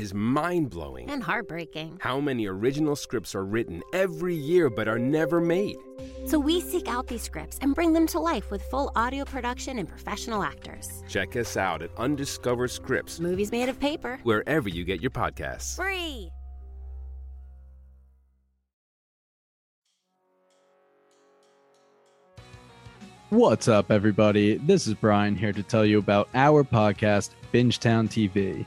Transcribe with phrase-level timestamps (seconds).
[0.00, 4.98] is mind blowing and heartbreaking how many original scripts are written every year but are
[4.98, 5.76] never made.
[6.24, 9.78] So we seek out these scripts and bring them to life with full audio production
[9.78, 11.04] and professional actors.
[11.06, 14.18] Check us out at Undiscovered Scripts, Movies made of paper.
[14.22, 15.76] wherever you get your podcasts.
[15.76, 16.30] Free.
[23.28, 24.56] What's up, everybody?
[24.56, 28.66] This is Brian here to tell you about our podcast, Bingetown TV.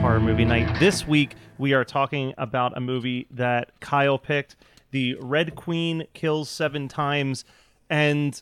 [0.00, 0.78] Horror Movie Night.
[0.78, 4.54] This week, we are talking about a movie that Kyle picked
[4.92, 7.44] The Red Queen Kills Seven Times.
[7.90, 8.40] And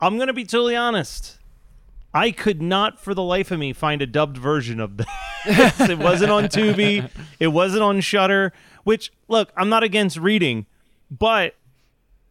[0.00, 1.38] I'm going to be totally honest.
[2.12, 5.06] I could not, for the life of me, find a dubbed version of this.
[5.46, 7.08] it wasn't on Tubi.
[7.40, 8.52] It wasn't on Shutter.
[8.84, 10.66] Which, look, I'm not against reading,
[11.10, 11.54] but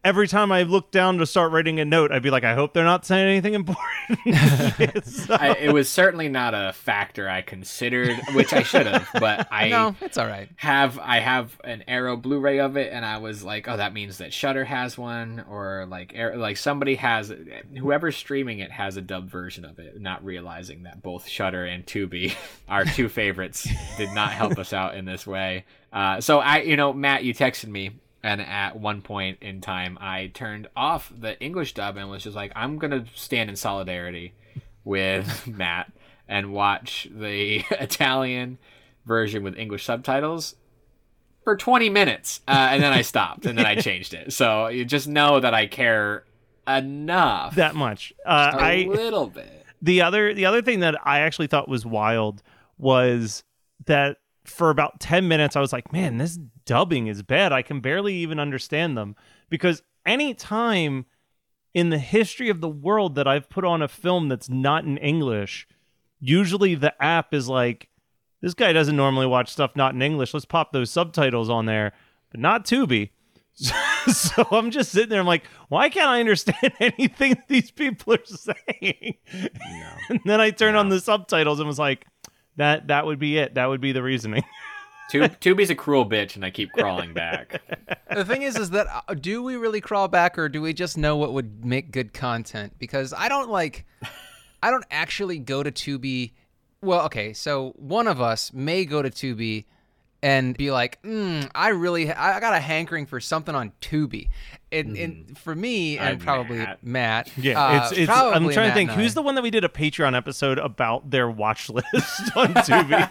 [0.07, 2.73] every time I look down to start writing a note, I'd be like, I hope
[2.73, 3.84] they're not saying anything important.
[5.03, 9.47] So- I, it was certainly not a factor I considered, which I should have, but
[9.51, 10.47] I No, it's all right.
[10.56, 14.19] have I have an Arrow Blu-ray of it, and I was like, oh, that means
[14.19, 17.34] that Shutter has one, or like Arrow, like somebody has,
[17.78, 21.85] whoever's streaming it has a dubbed version of it, not realizing that both Shutter and
[21.85, 22.34] Tubi,
[22.69, 25.66] our two favorites, did not help us out in this way.
[25.91, 27.91] Uh, so I, you know, Matt, you texted me.
[28.23, 32.35] And at one point in time, I turned off the English dub and was just
[32.35, 34.33] like, I'm going to stand in solidarity
[34.83, 35.91] with Matt
[36.27, 38.57] and watch the Italian
[39.06, 40.56] version with English subtitles
[41.44, 42.41] for 20 minutes.
[42.47, 44.33] Uh, and then I stopped and then I changed it.
[44.33, 46.25] So you just know that I care
[46.67, 47.56] enough.
[47.56, 48.13] that much.
[48.25, 49.66] Uh, a I little bit.
[49.81, 52.44] the other the other thing that I actually thought was wild
[52.77, 53.44] was
[53.85, 54.17] that
[54.49, 57.51] for about 10 minutes I was like, man, this dubbing is bad.
[57.51, 59.15] I can barely even understand them
[59.49, 61.05] because any time
[61.73, 64.97] in the history of the world that I've put on a film that's not in
[64.97, 65.67] English,
[66.19, 67.89] usually the app is like
[68.41, 70.33] this guy doesn't normally watch stuff not in English.
[70.33, 71.93] Let's pop those subtitles on there,
[72.31, 73.09] but not Tubi.
[73.53, 75.19] so I'm just sitting there.
[75.19, 79.15] I'm like, why can't I understand anything these people are saying?
[80.09, 82.05] and then I turned on the subtitles and was like,
[82.57, 83.56] that that would be it.
[83.56, 84.44] That would be the reasoning.
[85.09, 87.62] Tu- Tubi's a cruel bitch, and I keep crawling back.
[88.13, 90.98] The thing is, is that uh, do we really crawl back, or do we just
[90.98, 92.74] know what would make good content?
[92.80, 93.86] Because I don't like,
[94.63, 96.31] I don't actually go to Tubi.
[96.81, 99.65] Well, okay, so one of us may go to Tubi
[100.23, 104.29] and be like, mm, I really, I got a hankering for something on Tubi.
[104.71, 106.83] And, and for me, and I'm probably Matt.
[106.83, 108.09] Matt, Yeah, uh, it's it's.
[108.11, 111.09] I'm probably trying to think who's the one that we did a Patreon episode about
[111.09, 113.09] their watch list on Tubi.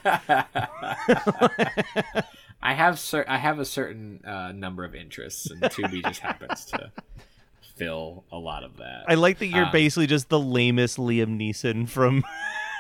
[2.63, 6.65] I have cer- I have a certain uh, number of interests, and Tubi just happens
[6.67, 6.91] to
[7.77, 9.05] fill a lot of that.
[9.09, 12.25] I like that you're Um, basically just the lamest Liam Neeson from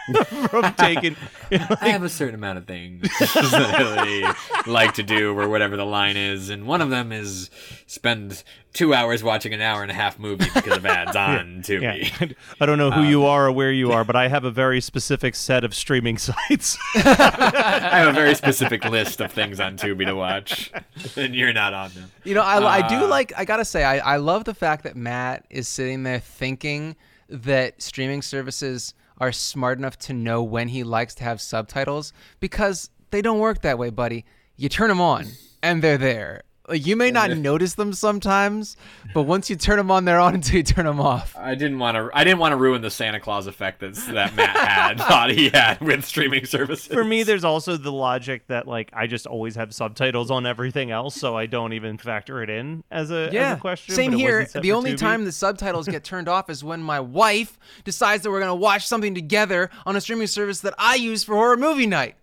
[0.50, 1.16] from Taken.
[1.80, 5.76] I have a certain amount of things that I really like to do, or whatever
[5.76, 7.50] the line is, and one of them is
[7.86, 8.42] spend
[8.72, 11.92] two hours watching an hour and a half movie because of ads on to Yeah.
[11.94, 12.34] me.
[12.60, 14.50] I don't know who Um, you are or where you are, but I have a
[14.50, 16.76] very specific set of streaming sites.
[16.94, 20.70] I have a very specific list of things on Tubi to watch,
[21.16, 22.10] and you're not on them.
[22.24, 23.32] You know, I, I do Uh, like.
[23.36, 26.96] I gotta say, I, I love the fact that Matt is sitting there thinking
[27.28, 32.90] that streaming services are smart enough to know when he likes to have subtitles because
[33.10, 34.24] they don't work that way, buddy.
[34.56, 35.26] You turn them on
[35.62, 36.42] and they're there.
[36.68, 38.76] Like you may not notice them sometimes,
[39.14, 41.36] but once you turn them on, they're on until you turn them off.
[41.36, 42.10] I didn't want to.
[42.12, 45.50] I didn't want to ruin the Santa Claus effect that's, that Matt had thought he
[45.50, 46.86] had with streaming services.
[46.92, 50.90] For me, there's also the logic that like I just always have subtitles on everything
[50.90, 53.94] else, so I don't even factor it in as a, as a question.
[53.94, 54.46] Same here.
[54.46, 54.98] The only Tubi.
[54.98, 58.86] time the subtitles get turned off is when my wife decides that we're gonna watch
[58.86, 62.16] something together on a streaming service that I use for horror movie night.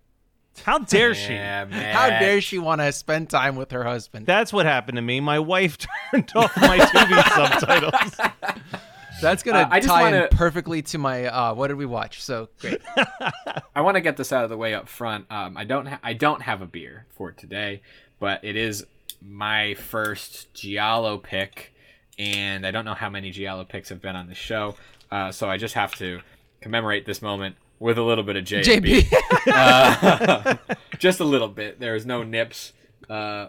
[0.64, 1.34] How dare she?
[1.34, 1.66] Yeah.
[1.94, 4.26] How dare she want to spend time with her husband?
[4.26, 5.20] That's what happened to me.
[5.20, 5.78] My wife
[6.12, 7.24] turned off my TV
[7.60, 8.32] subtitles.
[9.22, 11.86] That's gonna Uh, I just tie in wanna- perfectly to my uh, what did we
[11.86, 12.22] watch?
[12.22, 12.82] So great.
[13.76, 15.26] I want to get this out of the way up front.
[15.32, 15.86] Um, I don't.
[15.86, 17.82] Ha- I don't have a beer for today,
[18.20, 18.86] but it is
[19.22, 21.74] my first Giallo pick,
[22.20, 24.76] and I don't know how many Giallo picks have been on the show.
[25.10, 26.20] Uh, so I just have to
[26.60, 28.64] commemorate this moment with a little bit of JB.
[28.64, 29.14] JB.
[29.54, 30.56] Uh,
[31.00, 31.80] just a little bit.
[31.80, 32.72] There's no nips.
[33.10, 33.48] Uh,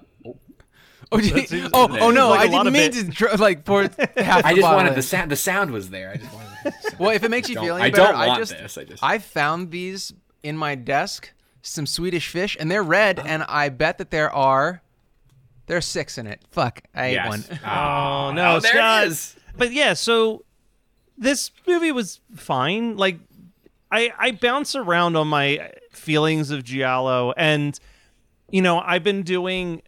[1.12, 2.30] oh, did- seems- oh, oh no!
[2.30, 3.04] like a I lot didn't mean bit.
[3.06, 3.98] to dr- like pour half.
[4.44, 4.94] I just bottle wanted in.
[4.96, 5.30] the sound.
[5.30, 6.10] The sound was there.
[6.10, 6.48] I just wanted.
[6.64, 6.98] The sound.
[6.98, 8.76] Well, if it makes you feel any I better, don't I want just this.
[8.78, 11.32] I just- I found these in my desk,
[11.62, 14.82] some Swedish fish, and they're red, and I bet that there are
[15.66, 16.42] there are six in it.
[16.50, 17.44] Fuck, I ate one.
[17.64, 19.04] Oh no, Oh, there Scott.
[19.04, 19.36] it is.
[19.56, 20.44] But yeah, so
[21.16, 22.96] this movie was fine.
[22.96, 23.18] Like
[23.94, 27.78] I I bounce around on my feelings of Giallo and
[28.50, 29.82] you know, I've been doing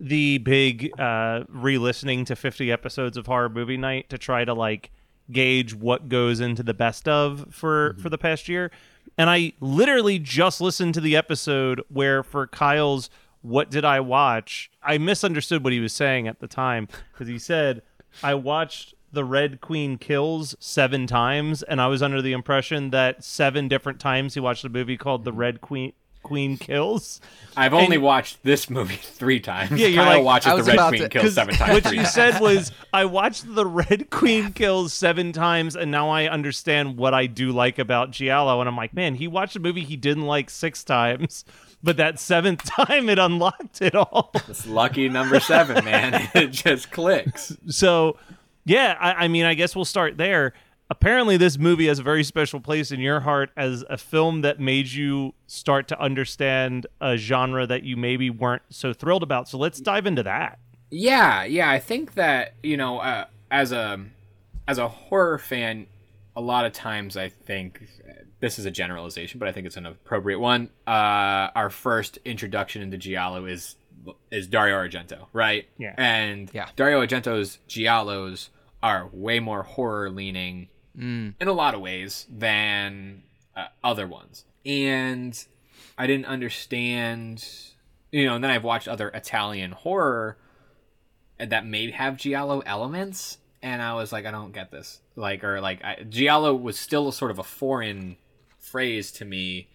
[0.00, 4.90] the big uh re-listening to 50 episodes of horror movie night to try to like
[5.30, 8.70] gauge what goes into the best of for for the past year.
[9.18, 13.10] And i literally just listened to the episode where for kyle's
[13.42, 14.70] what did i watch?
[14.82, 17.82] I misunderstood what he was saying at the time because he said
[18.22, 23.22] i watched the red queen kills seven times and i was under the impression that
[23.24, 27.20] seven different times he watched a movie called the red queen queen kills
[27.54, 29.72] I've only watched this movie three times.
[29.78, 31.72] Yeah, you're Kyle like- watches I the Red Queen to- kill 'Cause seven times.
[31.84, 32.12] What you times.
[32.14, 37.12] said was, I watched the Red Queen kills seven times, and now I understand what
[37.14, 38.58] I do like about Giallo.
[38.60, 41.44] And I'm like, man, he watched a movie he didn't like six times,
[41.82, 44.30] but that seventh time it unlocked it all.
[44.48, 46.28] It's lucky number seven, man.
[46.34, 47.54] it just clicks.
[47.68, 48.16] so,
[48.64, 50.52] yeah, I, I mean, I guess we'll start there.
[50.90, 54.60] Apparently, this movie has a very special place in your heart as a film that
[54.60, 59.48] made you start to understand a genre that you maybe weren't so thrilled about.
[59.48, 60.58] So let's dive into that.
[60.90, 61.70] Yeah, yeah.
[61.70, 64.04] I think that you know, uh, as a
[64.68, 65.86] as a horror fan,
[66.36, 67.82] a lot of times I think
[68.40, 70.68] this is a generalization, but I think it's an appropriate one.
[70.86, 73.76] Uh, our first introduction into giallo is
[74.30, 75.66] is Dario Argento, right?
[75.78, 75.94] Yeah.
[75.96, 76.68] And Yeah.
[76.76, 78.50] Dario Argento's giallos
[78.84, 80.68] are way more horror leaning
[81.40, 83.22] in a lot of ways than
[83.56, 84.44] uh, other ones.
[84.66, 85.42] And
[85.96, 87.48] I didn't understand,
[88.12, 90.36] you know, and then I've watched other Italian horror
[91.38, 95.00] that may have giallo elements and i was like i don't get this.
[95.16, 98.16] Like or like I, giallo was still a sort of a foreign
[98.58, 99.68] phrase to me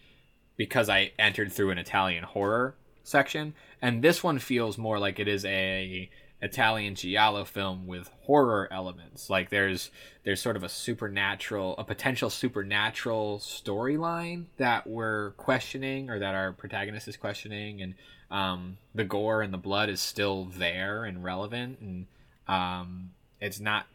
[0.56, 3.56] because i entered through an italian horror section.
[3.82, 6.10] And this one feels more like it is a
[6.42, 9.30] italian giallo film with horror elements.
[9.30, 9.92] Like there's
[10.24, 16.54] there's sort of a supernatural a potential supernatural storyline that we're questioning or that our
[16.54, 17.96] protagonist is questioning and
[18.32, 22.06] um, the gore and the blood is still there and relevant and
[22.48, 23.88] um, it's not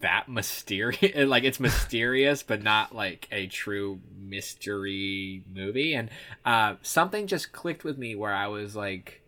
[0.00, 5.94] that mysterious like it's mysterious but not like a true mystery movie.
[5.94, 6.10] And
[6.44, 9.22] uh, something just clicked with me where i was like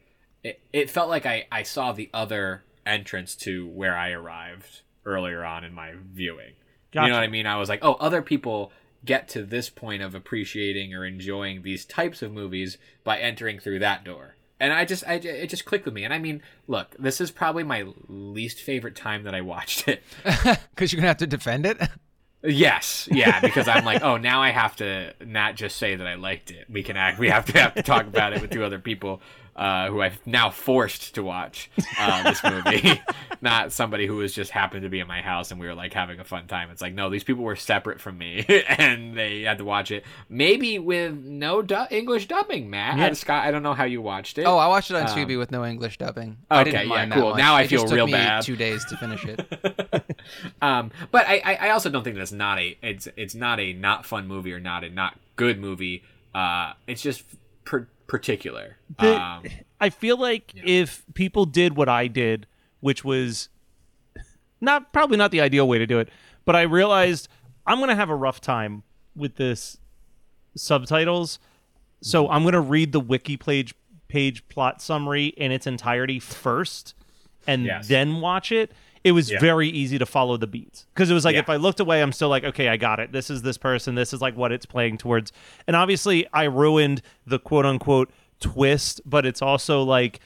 [0.48, 5.44] it, it felt like I, I saw the other entrance to where i arrived earlier
[5.44, 6.54] on in my viewing
[6.92, 8.72] you know what i mean i was like oh other people
[9.04, 13.78] get to this point of appreciating or enjoying these types of movies by entering through
[13.78, 16.96] that door and i just I, it just clicked with me and i mean look
[16.98, 21.18] this is probably my least favorite time that i watched it Because you're gonna have
[21.18, 21.78] to defend it.
[22.42, 26.14] Yes, yeah, because I'm like, oh, now I have to not just say that I
[26.14, 26.70] liked it.
[26.70, 27.18] We can act.
[27.18, 29.20] We have to have to talk about it with two other people.
[29.58, 33.02] Uh, who I've now forced to watch uh, this movie,
[33.40, 35.92] not somebody who was just happened to be in my house and we were like
[35.92, 36.70] having a fun time.
[36.70, 40.04] It's like no, these people were separate from me and they had to watch it.
[40.28, 42.98] Maybe with no du- English dubbing, Matt.
[42.98, 43.12] Yeah.
[43.14, 44.44] Scott, I don't know how you watched it.
[44.44, 46.36] Oh, I watched it on Um, Tubi with no English dubbing.
[46.50, 47.34] Okay, yeah, cool.
[47.34, 48.42] Now I It feel took real me bad.
[48.44, 49.40] Two days to finish it.
[50.62, 53.72] um, but I, I, I also don't think that's not a it's it's not a
[53.72, 56.04] not fun movie or not a not good movie.
[56.34, 57.24] Uh, it's just
[57.64, 58.76] per- particular.
[58.98, 59.44] The- um,
[59.80, 62.48] I feel like if people did what I did,
[62.80, 63.48] which was
[64.60, 66.08] not probably not the ideal way to do it,
[66.44, 67.28] but I realized
[67.64, 68.82] I'm gonna have a rough time
[69.14, 69.78] with this
[70.56, 71.38] subtitles,
[72.00, 73.72] so I'm gonna read the wiki page
[74.08, 76.94] page plot summary in its entirety first,
[77.46, 77.88] and Yes.
[77.88, 78.72] then watch it.
[79.04, 79.38] It was Yeah.
[79.40, 81.40] very easy to follow the beats because it was like Yeah.
[81.40, 83.12] if I looked away, I'm still like, okay, I got it.
[83.12, 83.94] This is this person.
[83.94, 85.32] This is like what it's playing towards.
[85.66, 90.20] And obviously, I ruined the quote unquote twist, but it's also like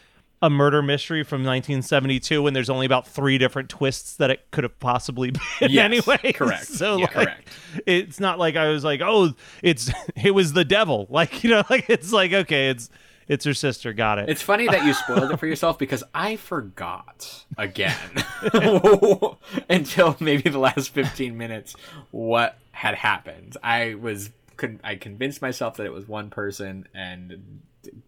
[0.45, 4.65] a murder mystery from 1972, and there's only about three different twists that it could
[4.65, 6.33] have possibly been Yes, anyway.
[6.33, 6.67] correct.
[6.73, 7.49] So Yeah, like, correct.
[7.87, 11.07] it's not like I was like, oh, it's it was the devil.
[11.11, 12.91] Like you know, like it's like okay, it's
[13.33, 13.93] it's her sister.
[13.93, 14.29] Got it.
[14.29, 17.97] It's funny that you spoiled it for yourself because I forgot again
[19.69, 21.75] until maybe the last 15 minutes
[22.11, 23.57] what had happened.
[23.63, 27.61] I was con- I convinced myself that it was one person and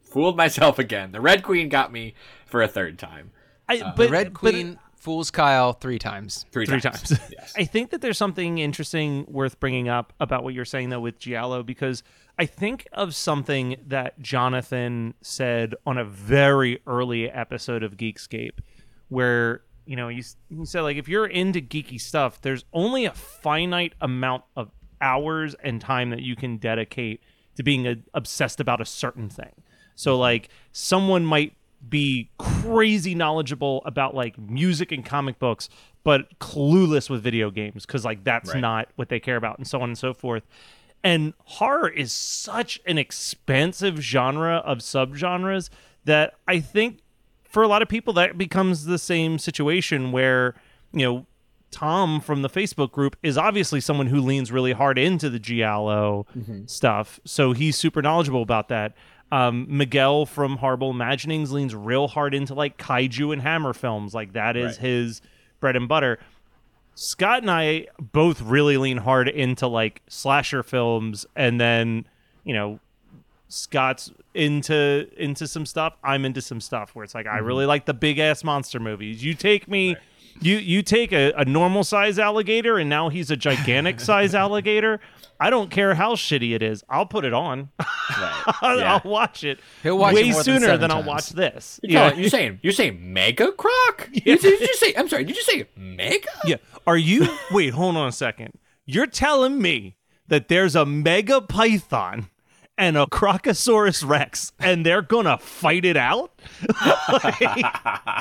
[0.02, 1.12] fooled myself again.
[1.12, 2.14] The Red Queen got me
[2.46, 3.30] for a third time.
[3.68, 6.46] I, uh, but Red but- Queen fools Kyle three times.
[6.50, 7.02] Three, three times.
[7.02, 7.20] times.
[7.30, 7.52] yes.
[7.56, 11.18] I think that there's something interesting worth bringing up about what you're saying though with
[11.18, 12.02] Giallo because
[12.38, 18.58] I think of something that Jonathan said on a very early episode of Geekscape
[19.08, 23.04] where you know he, s- he said like if you're into geeky stuff there's only
[23.04, 24.70] a finite amount of
[25.02, 27.20] hours and time that you can dedicate
[27.56, 29.52] to being a, obsessed about a certain thing
[29.94, 31.52] so like someone might
[31.88, 35.68] be crazy knowledgeable about like music and comic books
[36.02, 38.60] but clueless with video games because like that's Right.
[38.60, 40.44] not what they care about and so on and so forth.
[41.02, 45.68] And horror is such an expansive genre of subgenres
[46.04, 47.00] that i think
[47.44, 50.54] for a lot of people that becomes the same situation where
[50.92, 51.26] you know
[51.70, 56.26] tom from the facebook group is obviously someone who leans really hard into the giallo
[56.36, 56.66] mm-hmm.
[56.66, 58.94] stuff so he's super knowledgeable about that
[59.32, 64.32] um, miguel from horrible imaginings leans real hard into like kaiju and hammer films like
[64.34, 64.86] that is Right.
[64.86, 65.20] his
[65.60, 66.18] bread and butter
[66.96, 72.06] Scott and I both really lean hard into like slasher films and then,
[72.44, 72.78] you know,
[73.48, 77.86] Scott's into into some stuff, I'm into some stuff where it's like I really like
[77.86, 79.24] the big ass monster movies.
[79.24, 79.96] You take me
[80.40, 85.00] you you take a, a normal size alligator and now he's a gigantic size alligator.
[85.44, 86.82] I don't care how shitty it is.
[86.88, 87.68] I'll put it on.
[87.78, 88.42] Right.
[88.62, 88.94] I'll, Yeah.
[89.04, 91.80] I'll watch it He'll watch way it more than sooner than I'll watch this.
[91.82, 92.14] You're, Yeah.
[92.14, 94.08] you're saying you're saying Mega Croc?
[94.12, 94.94] You- Did you say?
[94.96, 95.24] I'm sorry.
[95.24, 96.28] Did you say Mega?
[96.46, 96.56] Yeah.
[96.86, 98.54] Are you wait, hold on a second.
[98.86, 99.96] You're telling me
[100.28, 102.30] that there's a mega python
[102.78, 106.32] and a Crocosaurus Rex and they're gonna fight it out?
[107.12, 107.64] Like,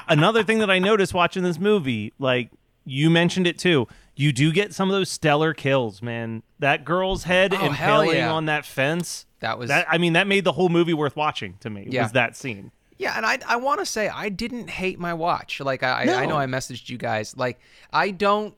[0.08, 2.50] another thing that I noticed watching this movie, like
[2.86, 6.43] you mentioned it too, you do get some of those stellar kills, man.
[6.60, 8.32] That girl's head Oh, impaling yeah.
[8.32, 9.25] on that fence.
[9.39, 11.88] That was That I mean, that made the whole movie worth watching to me.
[11.89, 12.03] Yeah.
[12.03, 12.72] Was that scene?
[12.98, 15.60] Yeah, and I I want to say I didn't hate my watch.
[15.60, 17.36] Like I I- I know I messaged you guys.
[17.36, 17.60] Like
[17.91, 18.53] I don't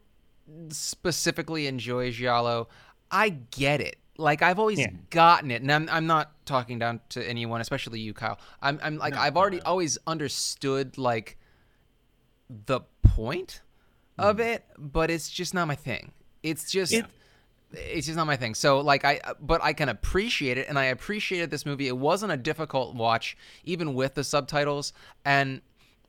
[0.70, 2.68] specifically enjoy giallo.
[3.10, 3.98] I get it.
[4.18, 4.92] Like I've always Yeah.
[5.10, 8.40] gotten it, and I'm I'm not talking down to anyone, especially you, Kyle.
[8.62, 11.38] I'm I'm like I've already always understood like
[12.50, 13.62] the point
[14.18, 16.12] of it, but it's just not my thing.
[16.44, 17.06] It's just It-
[17.74, 18.56] it's just not my thing.
[18.56, 21.88] So like I but I can appreciate it and I appreciated this movie.
[21.88, 24.94] It wasn't a difficult watch even with the subtitles
[25.26, 25.62] and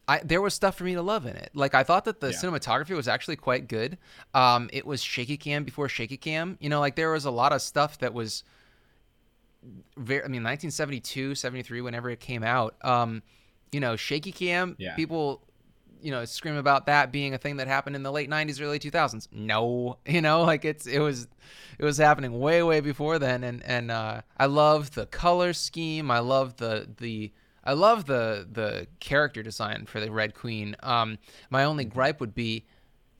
[0.06, 1.50] I there was stuff for me to love in it.
[1.54, 3.98] Like I thought that the cinematography was actually quite good.
[4.34, 6.56] Um it was shaky cam before shaky cam.
[6.60, 8.44] You know, like there was a lot of stuff that was
[9.96, 12.76] very I mean 1972, 73 whenever it came out.
[12.82, 13.22] Um
[13.72, 14.94] you know, shaky cam Yeah.
[14.94, 15.42] people
[16.00, 18.78] you know scream about that being a thing that happened in the late 90s early
[18.78, 21.28] 2000s no you know like it's it was
[21.78, 23.44] it was happening way way before then.
[23.44, 26.10] And and uh i love the color scheme.
[26.10, 27.32] I love the the
[27.64, 30.76] i love the the character design for the red queen.
[30.82, 31.18] Um
[31.50, 32.64] my only gripe would be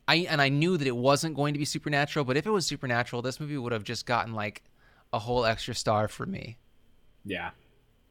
[0.09, 2.67] i and i knew that it wasn't going to be supernatural but if it was
[2.67, 4.63] supernatural this movie would have just gotten like
[5.13, 6.59] a whole extra star for me.
[7.25, 7.51] Yeah.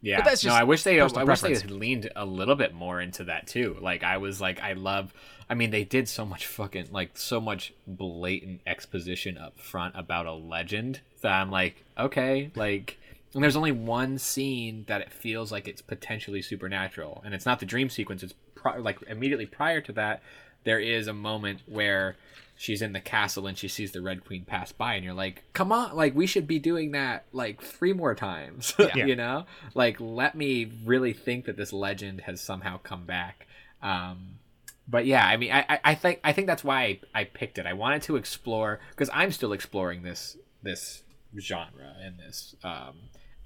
[0.06, 0.18] Yeah.
[0.18, 3.02] But that's no, I wish they I wish they had leaned a little bit more
[3.02, 3.76] into that too.
[3.82, 5.12] Like I was like I love
[5.50, 10.28] I mean they did so much fucking like so much blatant exposition up front about
[10.28, 13.00] a legend that I'm like, okay, like
[13.34, 17.60] and there's only one scene that it feels like it's potentially supernatural, and it's not
[17.60, 18.22] the dream sequence.
[18.22, 20.22] It's pri- like immediately prior to that,
[20.66, 22.18] there is a moment where
[22.58, 25.44] she's in the castle and she sees the Red Queen pass by, and you're like,
[25.54, 25.96] "Come on!
[25.96, 30.72] Like we should be doing that like three more times." you know, like let me
[30.84, 33.48] really think that this legend has somehow come back.
[33.82, 34.40] Um,
[34.88, 37.58] but yeah, I mean, I, I, I think I think that's why I, I picked
[37.58, 37.66] it.
[37.66, 41.04] I wanted to explore because I'm still exploring this this
[41.40, 42.96] genre and this um,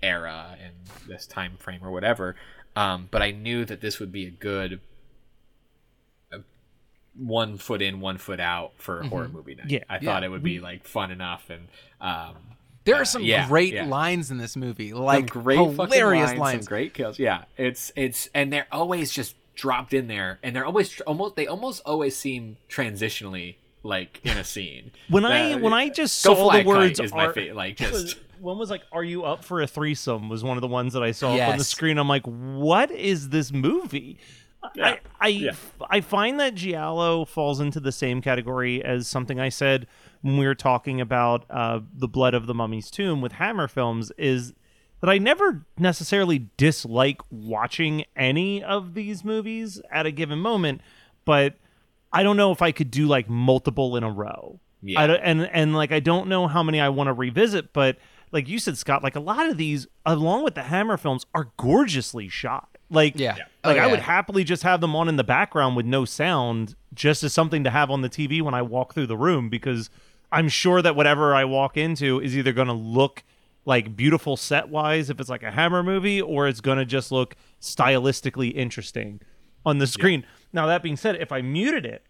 [0.01, 0.73] era and
[1.07, 2.35] this time frame or whatever.
[2.75, 4.79] Um, but I knew that this would be a good
[7.15, 9.69] one foot in, one foot out for a horror movie night.
[9.69, 9.83] Yeah.
[9.89, 11.67] I thought it would be like fun enough and
[11.99, 12.35] um,
[12.85, 13.85] There uh, are some yeah, great yeah.
[13.85, 16.65] lines in this movie, Some like great hilarious lines, lines.
[16.65, 17.19] some great kills.
[17.19, 21.47] Yeah, it's it's and they're always just dropped in there, and they're always almost they
[21.47, 24.91] almost always seem transitionally like in a scene.
[25.09, 27.33] When I when I just Go saw Fly the a Kite words is my are-
[27.33, 30.61] fa- like just one was like "Are you up for a threesome?" was one of
[30.61, 31.97] the ones that I saw up on the screen.
[31.97, 34.17] I'm like, what is this movie?
[34.75, 34.87] Yeah.
[34.87, 35.51] I I, Yeah.
[35.89, 39.87] I find that Giallo falls into the same category as something I said
[40.21, 44.11] when we were talking about uh, the Blood of the Mummy's Tomb with Hammer Films
[44.17, 44.53] is
[45.01, 50.81] that I never necessarily dislike watching any of these movies at a given moment,
[51.25, 51.55] but
[52.11, 54.59] I don't know if I could do like multiple in a row.
[54.81, 55.03] Yeah.
[55.03, 57.97] And and like I don't know how many I want to revisit, but
[58.31, 61.51] like you said, Scott, like a lot of these, along with the Hammer films, are
[61.57, 62.77] gorgeously shot.
[62.89, 63.35] Like, Yeah.
[63.37, 63.43] Yeah.
[63.63, 66.75] like Oh, I would happily just have them on in the background with no sound,
[66.93, 69.89] just as something to have on the TV when I walk through the room, because
[70.31, 73.23] I'm sure that whatever I walk into is either going to look
[73.65, 77.11] like beautiful set wise if it's like a Hammer movie, or it's going to just
[77.11, 79.21] look stylistically interesting
[79.65, 80.25] on the screen.
[80.53, 82.03] Now that being said, if I muted it,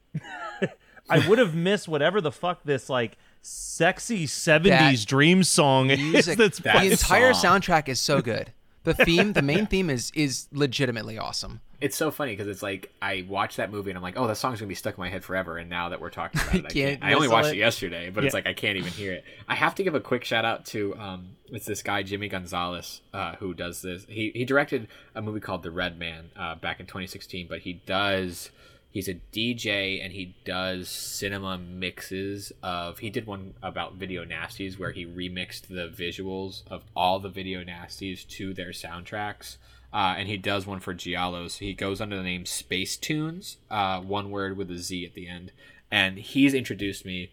[1.09, 6.59] I would have missed whatever the fuck this like sexy 70s dream song is that's
[6.59, 7.61] That the entire song.
[7.61, 8.53] soundtrack is so good.
[8.89, 11.61] The theme, the main theme is is legitimately awesome.
[11.79, 14.35] it's so funny because it's like I watched that movie and I'm like, oh, that
[14.35, 15.57] song's gonna be stuck in my head forever.
[15.57, 17.53] And now that we're talking about it, I, Can't I only watched it.
[17.53, 19.23] it yesterday, but it's like I can't even hear it.
[19.47, 23.01] I have to give a quick shout out to um, it's this guy Jimmy Gonzalez
[23.13, 24.05] uh, who does this.
[24.09, 27.73] He he directed a movie called The Red Man uh, back in 2016, but he
[27.85, 28.49] does.
[28.91, 32.99] He's a DJ and he does cinema mixes of.
[32.99, 37.63] He did one about Video Nasties where he remixed the visuals of all the Video
[37.63, 39.57] Nasties to their soundtracks.
[39.93, 41.47] Uh, and he does one for Giallo.
[41.47, 45.27] So he goes under the name Spacetunez, uh, one word with a Z at the
[45.27, 45.51] end.
[45.91, 47.31] And he's introduced me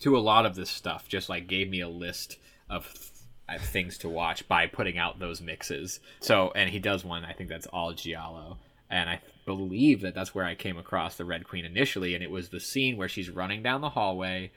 [0.00, 1.08] to a lot of this stuff.
[1.08, 3.10] Just like gave me a list of
[3.48, 6.00] uh, things to watch by putting out those mixes.
[6.20, 7.24] So, and he does one.
[7.24, 9.20] I think that's all Giallo, and I
[9.56, 12.14] believe that that's where I came across the Red Queen initially.
[12.14, 14.52] And it was the scene where she's running down the hallway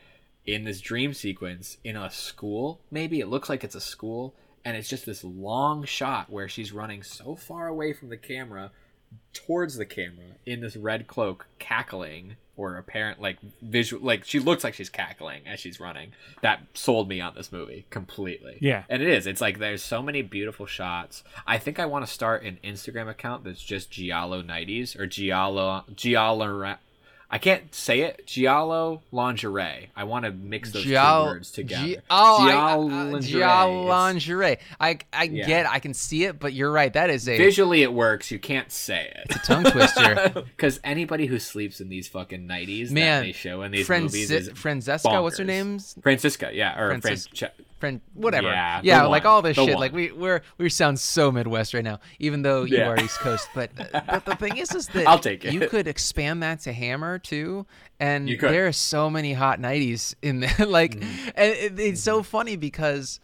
[0.45, 2.79] in this dream sequence in a school.
[2.91, 6.71] Maybe it looks like it's a school, and it's just this long shot where she's
[6.71, 8.71] running so far away from the camera
[9.34, 14.63] towards the camera in this red cloak cackling or apparent like visual like she looks
[14.63, 16.12] like she's cackling as she's running.
[16.41, 18.58] That sold me on this movie completely.
[18.62, 18.84] Yeah.
[18.89, 19.26] and it is.
[19.26, 21.23] It's like there's so many beautiful shots.
[21.47, 25.84] I think i want to start an instagram account that's just giallo 90s or giallo
[25.95, 26.78] giallo
[27.34, 31.86] i can't say it giallo lingerie i want to mix those Gial- two words together
[31.88, 33.22] Gi- oh, I- Giallo uh, lingerie.
[33.39, 34.58] Giallo lingerie.
[34.80, 35.48] I I Yeah.
[35.48, 36.93] get, I can see it, but you're right.
[36.93, 40.43] That is a visually it works you can't say it It's a tongue twister.
[40.56, 44.02] Because anybody who sleeps in these fucking nighties Man, that they show in these Franci-
[44.04, 45.48] movies is Francesca, what's her bonkers.
[45.48, 45.80] name?
[46.04, 47.50] Francisca, yeah, or Francis- Franch-
[47.84, 48.48] Friend, whatever.
[48.48, 49.74] Yeah, Yeah, like one, all this the shit.
[49.74, 49.82] one.
[49.82, 52.88] Like we we're we sound so Midwest right now, even though you Yeah.
[52.88, 53.50] are East Coast.
[53.54, 55.52] But but the thing is, is that I'll take it.
[55.54, 57.65] You could expand that to Hammer too,
[58.00, 60.56] and there are so many hot nighties in there.
[60.65, 61.30] like, Mm-hmm.
[61.36, 63.19] and it, it's so funny because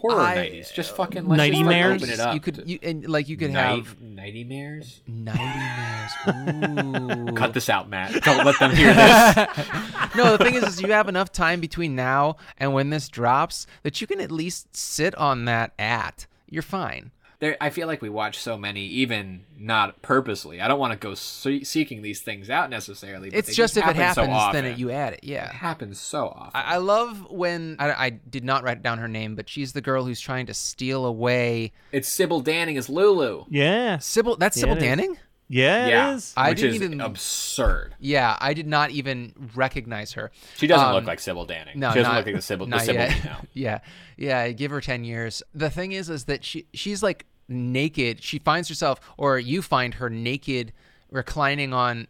[0.00, 0.70] horror I- nighties.
[0.70, 2.02] Uh, just fucking let's just, like, Nightmares?
[2.02, 2.34] open it up.
[2.34, 5.00] you could you and like you could Night- have nightmares.
[5.06, 6.12] nightmares.
[7.30, 7.32] Ooh.
[7.34, 8.22] Cut this out, Matt.
[8.22, 9.36] Don't let them hear this.
[10.16, 13.66] no, the thing is, is you have enough time between now and when this drops
[13.82, 16.26] that you can at least sit on that at.
[16.48, 17.10] You're fine.
[17.40, 20.60] There, I feel like we watch so many, even not purposely.
[20.60, 23.30] I don't want to go se- seeking these things out necessarily.
[23.30, 25.20] But It's they just if it happen so happens, then it, you add it.
[25.24, 25.46] Yeah.
[25.46, 26.52] It happens so often.
[26.54, 29.80] I, I love when I, I did not write down her name, but she's the
[29.80, 33.44] girl who's trying to steal away it's Sybil Danning as Lulu.
[33.48, 33.98] Yeah.
[33.98, 34.36] Sybil.
[34.36, 34.84] That's Yeah, Sybil it is.
[35.06, 35.16] Danning.
[35.52, 36.32] Yeah, yeah, it is.
[36.36, 37.96] I which didn't is even- absurd.
[37.98, 40.30] Yeah, I did not even recognize her.
[40.56, 41.74] She doesn't Um, look like Sybil Danning.
[41.74, 42.66] No, she doesn't not, look like the Sybil.
[42.66, 43.46] The Sybil yet.
[43.52, 43.78] yeah,
[44.16, 44.48] yeah.
[44.52, 45.42] Give her ten years.
[45.52, 48.22] The thing is, is that she she's like naked.
[48.22, 50.72] She finds herself, or you find her naked,
[51.10, 52.06] reclining on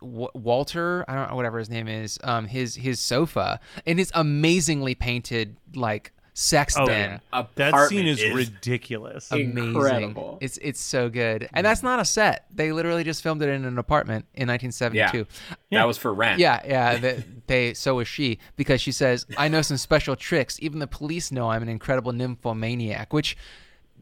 [0.00, 1.04] w- Walter.
[1.08, 2.18] I don't know whatever his name is.
[2.24, 7.20] Um, his his sofa in his amazingly painted like sex Oh, den.
[7.32, 7.44] yeah.
[7.54, 9.30] That scene is, is ridiculous.
[9.30, 9.56] Amazing.
[9.74, 10.38] Incredible.
[10.40, 11.48] It's it's so good.
[11.52, 12.46] And that's not a set.
[12.52, 15.26] They literally just filmed it in an apartment in 1972.
[15.70, 16.40] Yeah, That was for rent.
[16.40, 16.96] Yeah, yeah.
[16.98, 20.58] They, they so was she because she says, "I know some special tricks.
[20.60, 23.36] Even the police know I'm an incredible nymphomaniac." Which,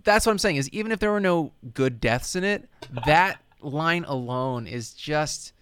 [0.04, 2.68] that's what I'm saying is even if there were no good deaths in it,
[3.06, 5.52] that line alone is just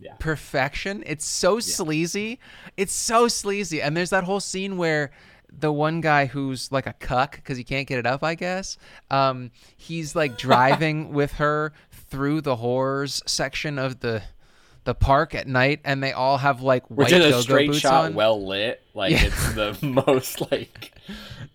[0.00, 0.14] Yeah.
[0.18, 1.02] perfection.
[1.06, 2.38] It's so sleazy.
[2.76, 3.82] It's so sleazy.
[3.82, 5.10] And there's that whole scene where
[5.50, 8.76] the one guy who's like a cuck because he can't get it up, I guess.
[9.10, 14.22] Um, he's like driving with her through the horrors section of the
[14.88, 17.40] the park at night, and they all have like white Which white is a go-go
[17.42, 18.14] straight boots shot, on.
[18.14, 18.82] well lit.
[18.94, 19.24] Like Yeah.
[19.26, 20.92] it's the most like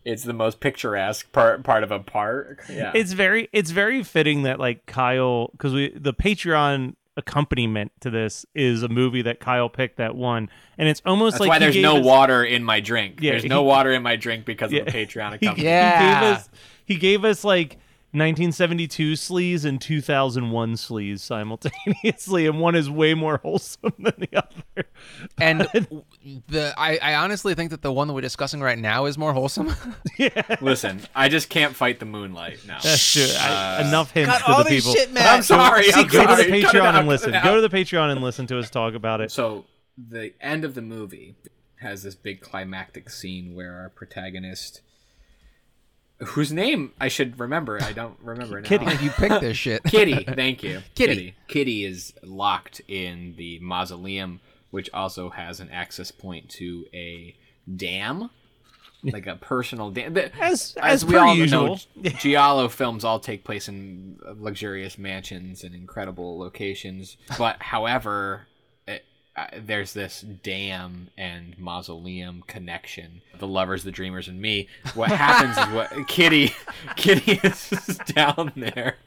[0.06, 2.64] it's the most picturesque part part of a park.
[2.70, 2.92] Yeah.
[2.94, 8.46] it's very it's very fitting that like Kyle because we the Patreon accompaniment to this
[8.54, 11.76] is a movie that Kyle picked that one, and it's almost That's like why there's
[11.76, 13.20] no us- water in my drink.
[13.20, 14.82] Yeah, there's no water in my drink because Yeah.
[14.82, 15.58] of the Patreon He, account.
[15.58, 16.22] he Yeah.
[16.22, 16.50] gave us
[16.86, 17.80] he gave us like
[18.14, 24.88] 1972 sleaze and 2001 sleaze simultaneously, and one is way more wholesome than the other.
[25.42, 25.62] And
[26.48, 29.34] the I, I honestly think that the one that we're discussing right now is more
[29.34, 29.74] wholesome.
[30.62, 32.80] Listen, I just can't fight the moonlight now.
[32.82, 33.26] That's true.
[33.38, 34.94] I- uh, enough hints Got for all the people.
[34.94, 35.28] shit, man.
[35.28, 35.92] I'm sorry.
[35.94, 36.38] I'm Go to the sorry.
[36.38, 37.32] Cut it Patreon out, and listen.
[37.44, 39.32] Go to the Patreon and listen to us talk about it.
[39.32, 39.66] So
[39.98, 41.36] the end of the movie
[41.82, 44.82] has this big climactic scene where our protagonist,
[46.26, 48.68] whose name I should remember, I don't remember now.
[48.68, 48.86] Kitty.
[49.04, 49.84] you picked this shit.
[49.88, 50.82] Kitty, thank you.
[50.96, 51.36] Kitty.
[51.48, 54.40] Kitty is locked in the mausoleum,
[54.72, 57.36] which also has an access point to a
[57.76, 58.30] dam,
[59.04, 60.14] like a personal dam.
[60.14, 61.80] The- As- as we all usual.
[61.96, 67.18] know, Giallo films all take place in luxurious mansions and incredible locations.
[67.38, 68.53] But however, it,
[69.36, 73.22] uh, there's this dam and mausoleum connection.
[73.40, 74.68] The lovers, the dreamers, and me.
[74.94, 76.54] What happens is what Kitty,
[76.96, 78.98] Kitty is down there.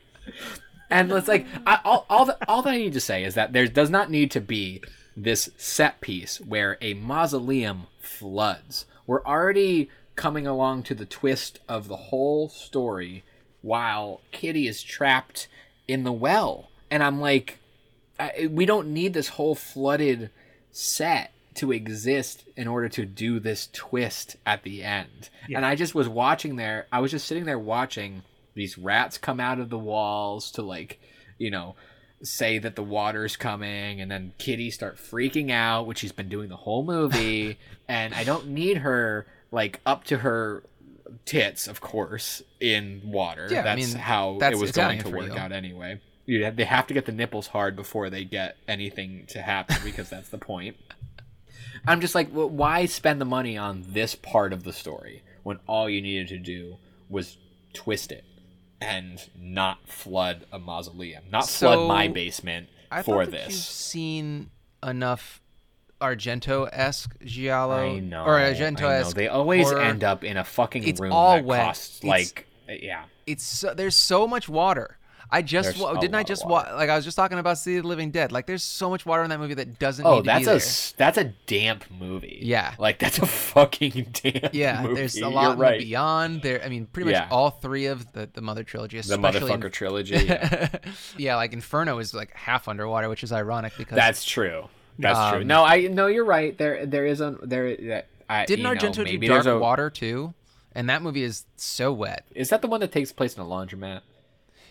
[0.90, 3.52] And it's like I, all all, the, all that I need to say is that
[3.52, 4.82] there does not need to be
[5.16, 8.86] this set piece where a mausoleum floods.
[9.06, 13.22] We're already coming along to the twist of the whole story
[13.62, 15.46] while Kitty is trapped
[15.86, 17.58] in the well, and I'm like,
[18.18, 20.30] I, we don't need this whole flooded
[20.70, 25.30] set to exist in order to do this twist at the end.
[25.54, 26.86] And I just was watching there.
[26.92, 28.22] I was just sitting there watching
[28.54, 31.00] these rats come out of the walls to like,
[31.38, 31.74] you know,
[32.22, 36.48] say that the water's coming and then Kitty start freaking out, which she's been doing
[36.48, 40.62] the whole movie, and I don't need her like up to her
[41.24, 43.48] tits, of course, in water.
[43.50, 45.38] Yeah, I that's mean, how that's it was Italian going to work you.
[45.38, 46.00] out anyway.
[46.26, 49.76] You have, they have to get the nipples hard before they get anything to happen
[49.84, 50.76] because that's the point.
[51.86, 55.58] I'm just like, well, why spend the money on this part of the story when
[55.68, 56.76] all you needed to do
[57.08, 57.36] was
[57.72, 58.24] twist it
[58.80, 64.50] and not flood a mausoleum, not So, flood my basement I for that you've seen
[64.82, 65.40] enough
[66.00, 69.16] Argento esque giallo I know, or Argento esque.
[69.16, 71.64] They always end up in a fucking It's room all that wet.
[71.64, 72.46] costs It's- like,
[72.82, 73.04] yeah.
[73.26, 74.98] It's so, there's so much water.
[75.30, 77.82] I just wa- didn't I just wa- like I was just talking about City of
[77.82, 78.30] the Living Dead.
[78.32, 80.96] Like there's so much water in that movie that doesn't Oh, need to that's a
[80.96, 82.38] that's a damp movie.
[82.42, 82.74] Yeah.
[82.78, 84.50] like that's a fucking damp.
[84.54, 84.94] Yeah, movie.
[84.94, 85.78] there's a lot right.
[85.80, 86.42] the beyond.
[86.42, 87.28] There, I mean, pretty much Yeah.
[87.30, 90.16] all three of the the Mother trilogy, The motherfucker in- trilogy.
[90.16, 90.68] Yeah.
[91.16, 94.68] yeah, like Inferno is like half underwater, which is ironic because That's true.
[94.98, 95.40] That's true.
[95.42, 96.56] Um, No, I no, you're right.
[96.56, 97.76] There there is a there.
[97.88, 100.34] that- I, didn't you know, Argento do Dark a- Water too?
[100.72, 102.24] And that movie is so wet.
[102.34, 104.00] Is that the one that takes place in a laundromat?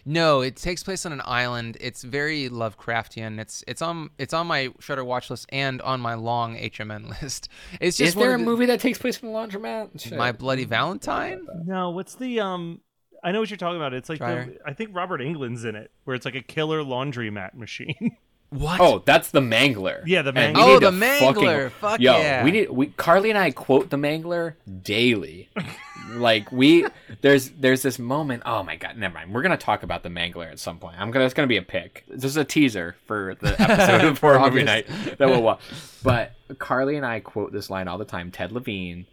[0.07, 1.77] No, it takes place on an island.
[1.81, 3.39] It's very Lovecraftian.
[3.39, 7.49] It's it's on it's on my Shutter watch list and on my long HMN list.
[7.81, 9.99] It's just Is there a the- movie that takes place in a laundromat?
[9.99, 10.17] Shit.
[10.17, 11.47] My Bloody Valentine.
[11.65, 12.81] No, what's the um?
[13.23, 13.95] I know what you're talking about.
[13.95, 17.55] It's like the, I think Robert Englund's in it, where it's like a killer laundromat
[17.55, 18.17] machine.
[18.49, 18.79] What?
[18.79, 20.03] Oh, that's the Mangler.
[20.05, 20.53] Yeah, the Mangler.
[20.55, 21.71] Oh, the to Mangler.
[21.71, 22.43] Fuck yo, yeah.
[22.43, 24.53] we need we Carly and I quote the Mangler
[24.83, 25.49] daily.
[26.11, 26.85] like we
[27.21, 28.43] there's there's this moment.
[28.45, 29.33] Oh my god, never mind.
[29.33, 30.99] We're gonna talk about the Mangler at some point.
[30.99, 32.05] I'm gonna it's gonna be a pick.
[32.07, 35.59] This is a teaser for the episode of Horror Movie Night that we'll watch.
[36.03, 38.31] But Carly and I quote this line all the time.
[38.31, 39.05] Ted Levine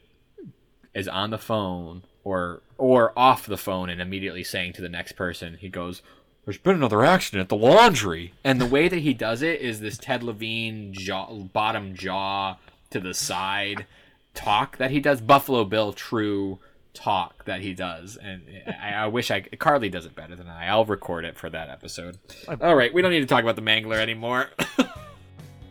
[0.95, 5.13] is on the phone or or off the phone and immediately saying to the next
[5.13, 6.03] person, he goes,
[6.45, 9.81] "There's been another accident at the laundry." And the way that he does it is
[9.81, 12.57] this Ted Levine jaw, bottom jaw
[12.91, 13.87] to the side
[14.35, 16.59] talk that he does, Buffalo Bill true
[16.95, 18.17] talk that he does.
[18.17, 20.69] And I, I wish I Carly does it better than I.
[20.69, 22.19] I'll record it for that episode.
[22.61, 24.51] All right, we don't need to talk about the Mangler anymore.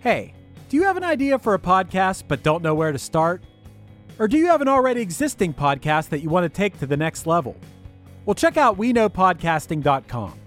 [0.01, 0.33] Hey,
[0.67, 3.43] do you have an idea for a podcast but don't know where to start?
[4.17, 6.97] Or do you have an already existing podcast that you want to take to the
[6.97, 7.55] next level?
[8.25, 10.39] Well, check out WeKnowPodcasting.com.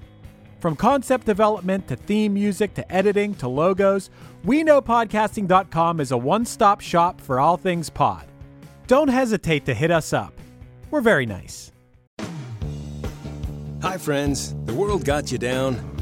[0.65, 4.09] From concept development to theme music to editing to logos,
[4.47, 8.25] WeKnowPodcasting.com is a one stop shop for all things pod.
[8.87, 10.33] Don't hesitate to hit us up.
[10.91, 11.71] We're very nice.
[13.83, 14.55] Hi, friends.
[14.65, 15.94] The world got you down.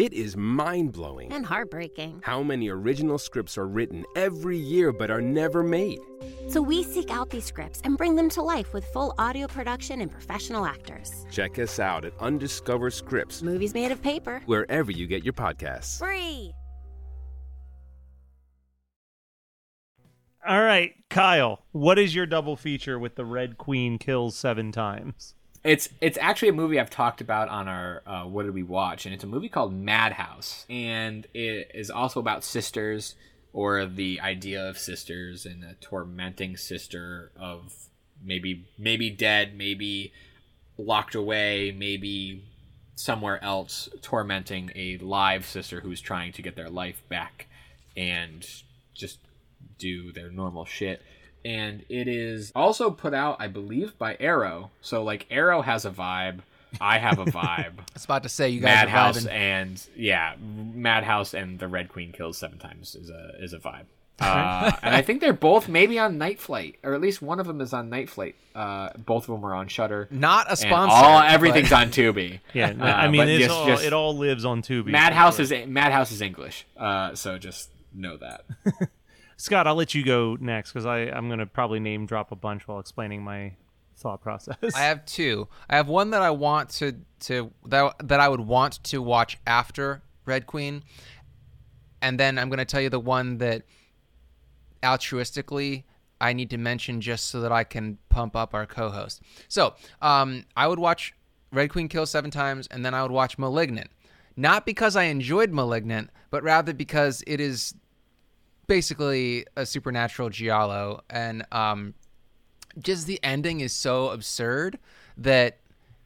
[0.00, 2.22] It is mind blowing And heartbreaking.
[2.24, 5.98] how many original scripts are written every year but are never made.
[6.48, 10.00] So we seek out these scripts and bring them to life with full audio production
[10.00, 11.26] and professional actors.
[11.30, 14.40] Check us out at Undiscovered Scripts, Movies made of paper.
[14.46, 15.98] wherever you get your podcasts.
[15.98, 16.54] Free.
[20.48, 25.34] All right, Kyle, what is your double feature with the Red Queen kills seven times?
[25.62, 29.04] It's it's actually a movie I've talked about on our uh, What Did We Watch,
[29.04, 33.14] and it's a movie called Madhouse, and it is also about sisters
[33.52, 37.74] or the idea of sisters and a tormenting sister of
[38.22, 40.12] maybe maybe dead, maybe
[40.78, 42.42] locked away, maybe
[42.94, 47.48] somewhere else, tormenting a live sister who's trying to get their life back
[47.96, 48.46] and
[48.94, 49.18] just
[49.78, 51.02] do their normal shit.
[51.44, 54.70] And it is also put out, I believe, by Arrow.
[54.82, 56.40] So like Arrow has a vibe.
[56.80, 57.78] I have a vibe.
[57.78, 61.88] I was about to say you guys Madhouse are and yeah, Madhouse and the Red
[61.88, 63.86] Queen kills seven times is a is a vibe.
[64.20, 67.46] Uh, and I think they're both maybe on Night Flight, or at least one of
[67.46, 68.34] them is on Night Flight.
[68.54, 70.08] Uh, both of them are on Shutter.
[70.10, 70.94] Not a sponsor.
[70.94, 72.40] all but- everything's on Tubi.
[72.52, 74.88] Yeah, Uh, I mean, it's just- all, just- it all lives on Tubi.
[74.88, 75.44] Madhouse sure.
[75.56, 78.44] is Madhouse is English, uh, so just know that.
[79.40, 79.66] Scott.
[79.66, 83.22] I'll let you go next because I'm gonna probably name drop a bunch while explaining
[83.22, 83.52] my
[83.96, 84.56] thought process.
[84.74, 85.48] I have two.
[85.68, 89.38] I have one that I want to to that that I would want to watch
[89.46, 90.82] after Red Queen,
[92.02, 93.62] and then I'm going to tell you the one that
[94.82, 95.84] altruistically
[96.20, 99.22] I need to mention just so that I can pump up our co-host.
[99.48, 101.14] So, um, I would watch
[101.50, 103.90] Red Queen kill seven times, and then I would watch Malignant.
[104.36, 107.74] Not because I enjoyed Malignant, but rather because it is
[108.70, 111.92] basically a supernatural giallo, and um,
[112.78, 114.78] just the ending is so absurd
[115.18, 115.58] that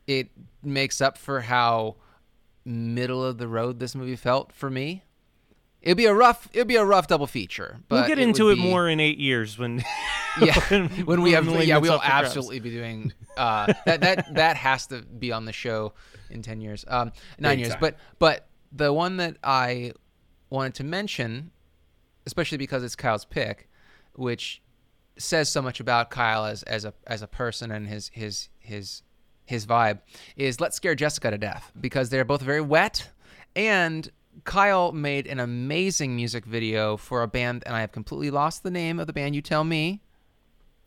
[0.07, 0.31] it
[0.62, 1.96] makes up for how
[2.64, 5.03] middle of the road this movie felt for me.
[5.83, 7.81] It'd be a rough it'd be a rough double feature.
[7.90, 9.85] But we'll get it into it be- more in eight years when
[10.40, 12.27] Yeah, when, when we have yeah, we'll up for grabs.
[12.29, 14.00] absolutely be doing uh, that.
[14.00, 15.92] That that has to be on the show
[16.31, 17.72] in ten years, um, nine Big years.
[17.72, 17.81] time.
[17.81, 19.92] But but the one that I
[20.48, 21.50] wanted to mention,
[22.26, 23.68] especially because it's Kyle's pick,
[24.14, 24.62] which
[25.16, 29.02] says so much about Kyle as as a as a person and his his his
[29.46, 30.00] his vibe
[30.37, 33.10] is let's scare Jessica to death because they're both very wet
[33.54, 34.10] and
[34.42, 38.70] Kyle made an amazing music video for a band and I have completely lost the
[38.70, 40.02] name of the band you tell me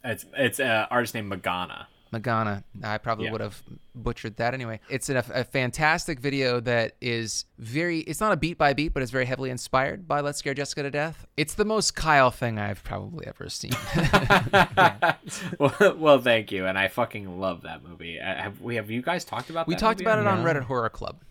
[0.04, 1.86] It's it's an artist named Magana.
[2.12, 2.64] Magana.
[2.84, 3.32] I probably Yeah.
[3.34, 3.62] would have
[3.96, 4.80] butchered that anyway.
[4.90, 9.02] It's a, a fantastic video that is very, it's not a beat by beat, but
[9.04, 11.26] it's very heavily inspired by Let's Scare Jessica to Death.
[11.38, 13.72] It's the most Kyle thing I've probably ever seen.
[15.60, 18.20] well, well, thank you, and I fucking love that movie.
[18.20, 19.68] Uh, Have we have you guys talked about?
[19.68, 20.44] we that talked movie about or it on?
[20.44, 21.22] Reddit Horror Club.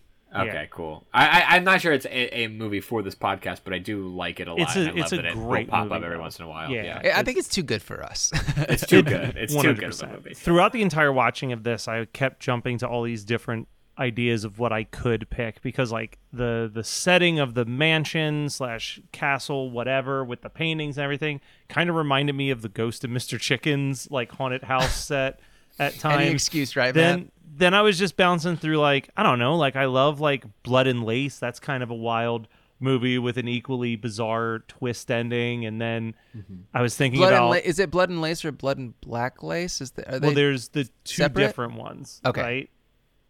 [0.41, 0.65] Okay, Yeah.
[0.71, 1.05] cool.
[1.13, 4.07] I, I I'm not sure it's a, a movie for this podcast, but I do
[4.07, 4.61] like it a lot.
[4.61, 6.21] It's a- and it's a that it will great pop movie, up every though.
[6.21, 6.69] once in a while.
[6.71, 7.01] Yeah.
[7.03, 8.31] Yeah, I I think it's too good for us.
[8.57, 9.35] it's too good.
[9.37, 10.33] It's too good of a movie.
[10.33, 13.67] Throughout the entire watching of this, I kept jumping to all these different
[13.99, 18.99] ideas of what I could pick because like the the setting of the mansion slash
[19.11, 23.09] castle whatever with the paintings and everything kind of reminded me of the Ghost of
[23.09, 23.39] Mr.
[23.39, 25.39] Chicken's like haunted house set
[25.79, 26.21] at times.
[26.21, 27.27] Any excuse, right, Then Matt?
[27.57, 30.87] Then I was just bouncing through like I don't know like I love like Blood
[30.87, 31.39] and Lace.
[31.39, 32.47] That's kind of a wild
[32.79, 35.65] movie with an equally bizarre twist ending.
[35.65, 36.55] And then mm-hmm.
[36.73, 38.99] I was thinking Blood and about La- is it Blood and Lace or Blood and
[39.01, 39.81] Black Lace?
[39.81, 41.47] Is the, are they, well, there's the two separate?
[41.47, 42.21] different ones.
[42.25, 42.41] Okay.
[42.41, 42.69] Right?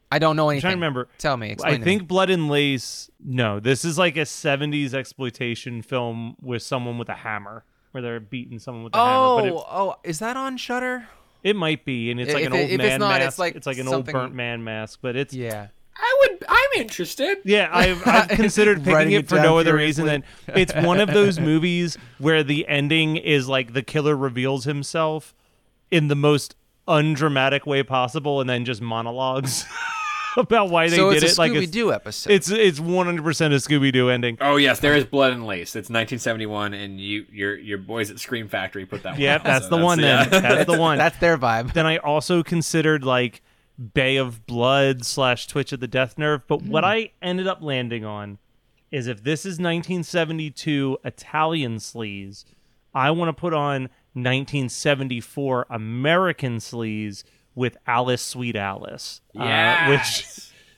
[0.09, 0.67] I don't know anything.
[0.67, 0.79] I'm anything.
[0.81, 1.09] trying to remember.
[1.17, 1.51] Tell me.
[1.51, 2.05] Explain I to think me.
[2.07, 3.09] Blood and Lace.
[3.23, 8.21] No, this is like a '70s exploitation film with someone with a hammer, where they're
[8.21, 9.11] beating someone with a hammer.
[9.11, 11.09] Oh, But it, oh, oh, is that on Shutter?
[11.47, 13.39] It might be, and it's like If an old if man it's not, mask.
[13.55, 15.67] it's like an old burnt man mask, but it's Yeah.
[15.99, 17.39] I would I'm interested.
[17.43, 20.23] Yeah, I've, I've considered picking it, it for no other reason than
[20.55, 25.33] it's one of those movies where the ending is like the killer reveals himself
[25.89, 26.55] in the most
[26.87, 29.65] undramatic way possible, and then just monologues
[30.37, 31.37] about why they so did it's a it.
[31.37, 32.31] Like Scooby it's Doo episode.
[32.31, 34.37] it's it's one hundred percent a Scooby Doo ending.
[34.39, 35.69] Oh yes, there is blood and lace.
[35.69, 39.13] It's 1971, and you your your boys at Scream Factory put that.
[39.13, 39.99] one Yep, out, that's so the one.
[39.99, 40.25] yeah.
[40.25, 40.97] Then that's the one.
[40.97, 41.73] That's their vibe.
[41.73, 43.41] then I also considered like
[43.93, 46.41] Bay of Blood slash Twitch of the Death Nerve.
[46.47, 46.89] But what hmm.
[46.89, 48.37] I ended up landing on
[48.91, 52.45] is if this is 1972 Italian sleaze,
[52.93, 57.23] I want to put on 1974 American sleaze
[57.57, 60.25] with Alice Sweet Alice, uh, which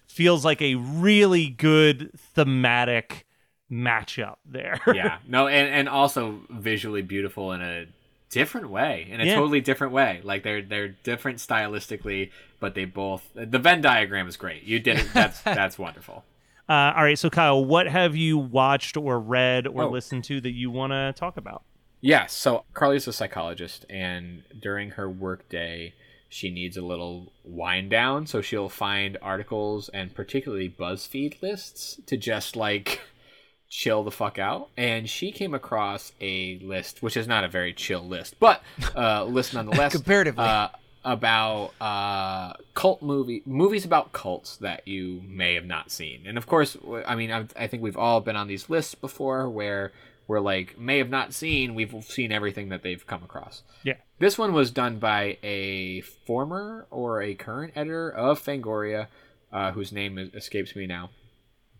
[0.08, 3.26] feels like a really good thematic
[3.72, 4.80] matchup there.
[4.96, 7.86] yeah, no, and and also visually beautiful in a
[8.32, 9.36] different way, in a Yeah.
[9.36, 10.22] totally different way.
[10.24, 14.64] Like they're they're different stylistically, but they both the Venn diagram is great.
[14.64, 15.08] You did it.
[15.14, 16.24] That's that's wonderful.
[16.68, 19.90] Uh, all right, so Kyle, what have you watched or read or Oh.
[19.90, 21.64] listened to that you want to talk about?
[22.00, 22.32] Yes.
[22.32, 25.96] So Carly's a psychologist, and during her work day,
[26.30, 28.28] she needs a little wind down.
[28.28, 33.02] So she'll find articles and particularly BuzzFeed lists to just like
[33.70, 34.70] chill the fuck out.
[34.78, 38.62] And she came across a list, which is not a very chill list, but
[38.96, 39.92] uh, list nonetheless.
[39.94, 40.46] Comparatively.
[40.46, 40.70] Uh,
[41.06, 46.46] about uh, cult movie movies about cults that you may have not seen, and of
[46.46, 46.76] course,
[47.08, 49.94] I mean, I, I think we've all been on these lists before where
[50.30, 53.64] we're like may have not seen, we've seen everything that they've come across.
[53.84, 53.96] Yeah.
[54.20, 59.08] This one was done by a former or a current editor of Fangoria,
[59.52, 61.10] uh, whose name is- escapes me now.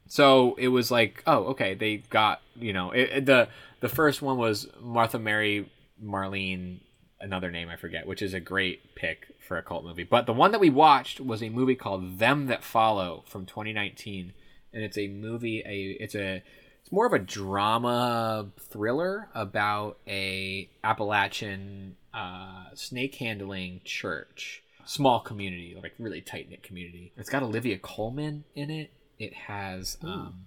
[0.08, 3.48] So it was like, oh, okay, they got you know it, it- the
[3.82, 5.70] the first one was Martha Mary
[6.04, 6.80] Marlene,
[7.22, 10.04] another name I forget, which is a great pick for a cult movie.
[10.04, 14.34] But the one that we watched was a movie called Them That Follow from 2019,
[14.74, 15.60] and it's a movie.
[15.66, 16.42] A it's a
[16.90, 25.78] it's more of a drama thriller about a Appalachian uh, snake handling church, small community,
[25.80, 27.14] like really tight knit community.
[27.16, 28.92] It's got Olivia Colman in it.
[29.20, 30.46] It has um,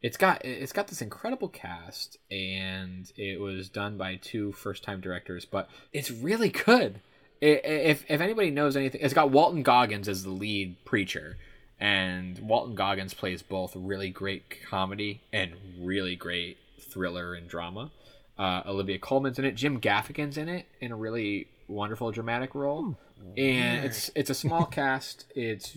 [0.00, 5.00] it's got it's got this incredible cast, and it was done by two first time
[5.00, 7.00] directors, but it's really good.
[7.40, 11.36] If if anybody knows anything, it's got Walton Goggins as the lead preacher,
[11.80, 17.90] and Walton Goggins plays both really great comedy and really great thriller and drama.
[18.38, 19.54] Uh, Olivia Colman's in it.
[19.54, 22.96] Jim Gaffigan's in it in a really wonderful dramatic role,
[23.36, 25.26] and it's it's a small cast.
[25.34, 25.76] It's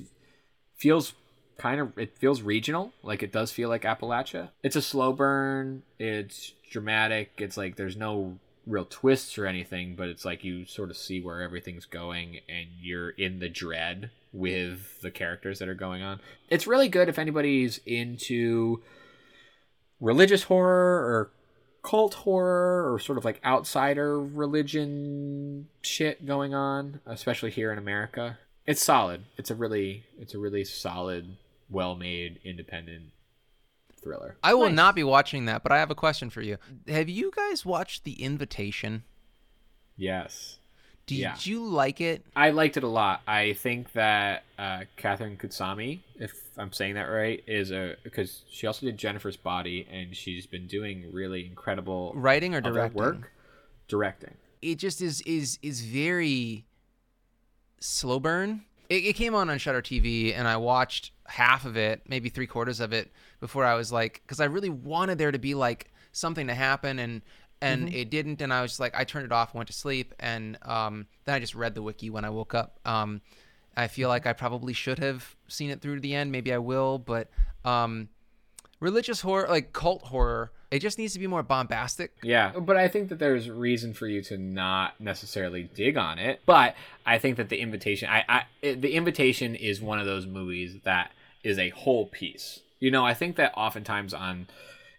[0.76, 1.14] feels
[1.58, 2.94] kind of it feels regional.
[3.04, 4.50] Like it does feel like appalachia.
[4.64, 5.84] It's a slow burn.
[6.00, 7.34] It's dramatic.
[7.38, 11.22] It's like there's no real twists or anything but it's like you sort of see
[11.22, 16.20] where everything's going and you're in the dread with the characters that are going on
[16.50, 18.82] it's really good if anybody's into
[20.00, 21.32] religious horror or
[21.84, 28.38] cult horror or sort of like outsider religion shit going on especially here in america
[28.66, 31.38] it's solid it's a really it's a really solid
[31.70, 33.06] well-made independent
[34.02, 34.76] thriller I will Nice.
[34.76, 36.58] not be watching that, but I have a question for you.
[36.88, 39.04] Have you guys watched The Invitation?
[39.98, 40.60] yes
[41.08, 41.36] Did Yeah.
[41.40, 42.24] you like it?
[42.36, 47.04] i liked it a lot i think that uh catherine Kusama if i'm saying that
[47.06, 52.12] right is a because she also did jennifer's body and she's been doing really incredible
[52.16, 52.98] Writing or directing?
[53.02, 53.32] work
[53.88, 56.66] directing It just is is is very
[57.80, 58.64] slow burn.
[58.90, 62.48] It, it came on on Shudder TV, and I watched half of it, maybe three
[62.48, 65.92] quarters of it, before I was like, because I really wanted there to be like
[66.14, 67.22] something to happen, and
[67.62, 70.14] and it didn't, and I was just like, I turned it off, went to sleep,
[70.20, 72.80] and um, then I just read the wiki when I woke up.
[72.86, 73.22] Um,
[73.76, 76.32] I feel like I probably should have seen it through to the end.
[76.32, 77.30] Maybe I will, but
[77.66, 78.10] um,
[78.80, 82.12] religious horror, like cult horror, it just needs to be more bombastic.
[82.22, 86.42] Yeah, but I think that there's reason for you to not necessarily dig on it.
[86.46, 90.26] But I think that the invitation, I, I, it- the invitation is one of those
[90.26, 91.12] movies that
[91.44, 92.60] is a whole piece.
[92.80, 94.48] You know, I think that oftentimes on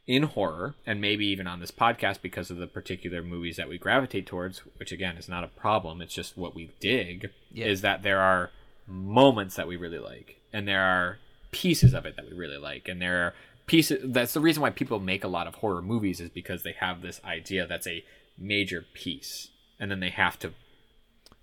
[0.09, 3.79] in horror, and maybe even on this podcast because of the particular movies that we
[3.79, 7.67] gravitate towards, which again is not a problem, it's just what we dig, Yeah.
[7.67, 8.51] is that there are
[8.87, 11.19] moments that we really like, and there are
[11.53, 13.35] pieces of it that we really like, and there are
[13.67, 14.01] pieces.
[14.03, 17.03] That's the reason why people make a lot of horror movies is because they have
[17.03, 18.03] this idea that's a
[18.39, 20.55] major piece, and then they have to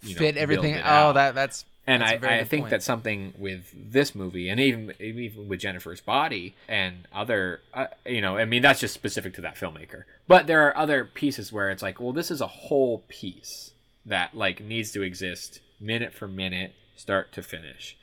[0.02, 0.76] you know, Fit build everything.
[0.78, 1.12] Oh, out.
[1.14, 2.72] that that's And that's I, I think point.
[2.72, 8.22] that something with this movie, and even even with Jennifer's Body and other, uh, you
[8.22, 10.04] know, I mean that's just specific to that filmmaker.
[10.28, 13.72] But there are other pieces where it's like, well, this is a whole piece
[14.06, 17.96] that like needs to exist minute for minute, start to finish.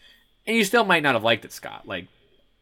[0.47, 1.87] And you still might not have liked it, Scott.
[1.87, 2.07] Like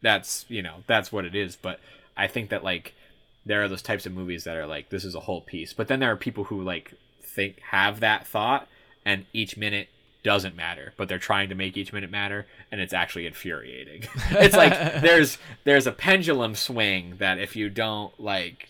[0.00, 1.54] that's you know that's what it is.
[1.54, 1.80] But
[2.16, 2.94] I think that like
[3.44, 5.74] there are those types of movies that are like this is a whole piece.
[5.74, 8.68] But then there are people who like think have that thought,
[9.04, 9.88] and each minute
[10.22, 14.02] doesn't matter, but they're trying to make each minute matter, and it's actually infuriating.
[14.30, 18.68] it's like there's there's a pendulum swing that if you don't like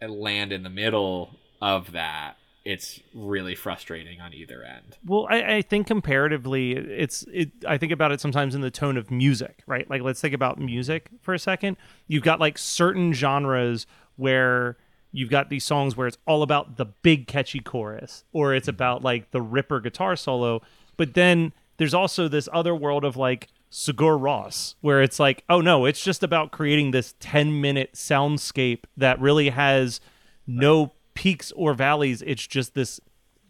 [0.00, 1.30] land in the middle
[1.60, 4.96] of that, it's really frustrating on either end.
[5.04, 7.50] Well, I, I think comparatively, it's it.
[7.66, 9.88] I think about it sometimes in the tone of music, right?
[9.90, 11.76] Like, let's think about music for a second.
[12.06, 13.86] You've got like certain genres
[14.16, 14.76] where
[15.10, 19.02] you've got these songs where it's all about the big catchy chorus, or it's about
[19.02, 20.62] like the ripper guitar solo.
[20.96, 25.60] But then there's also this other world of like Sigur Rós, where it's like, oh
[25.60, 30.00] no, it's just about creating this 10 minute soundscape that really has
[30.46, 32.22] no peaks or valleys.
[32.22, 33.00] It's just this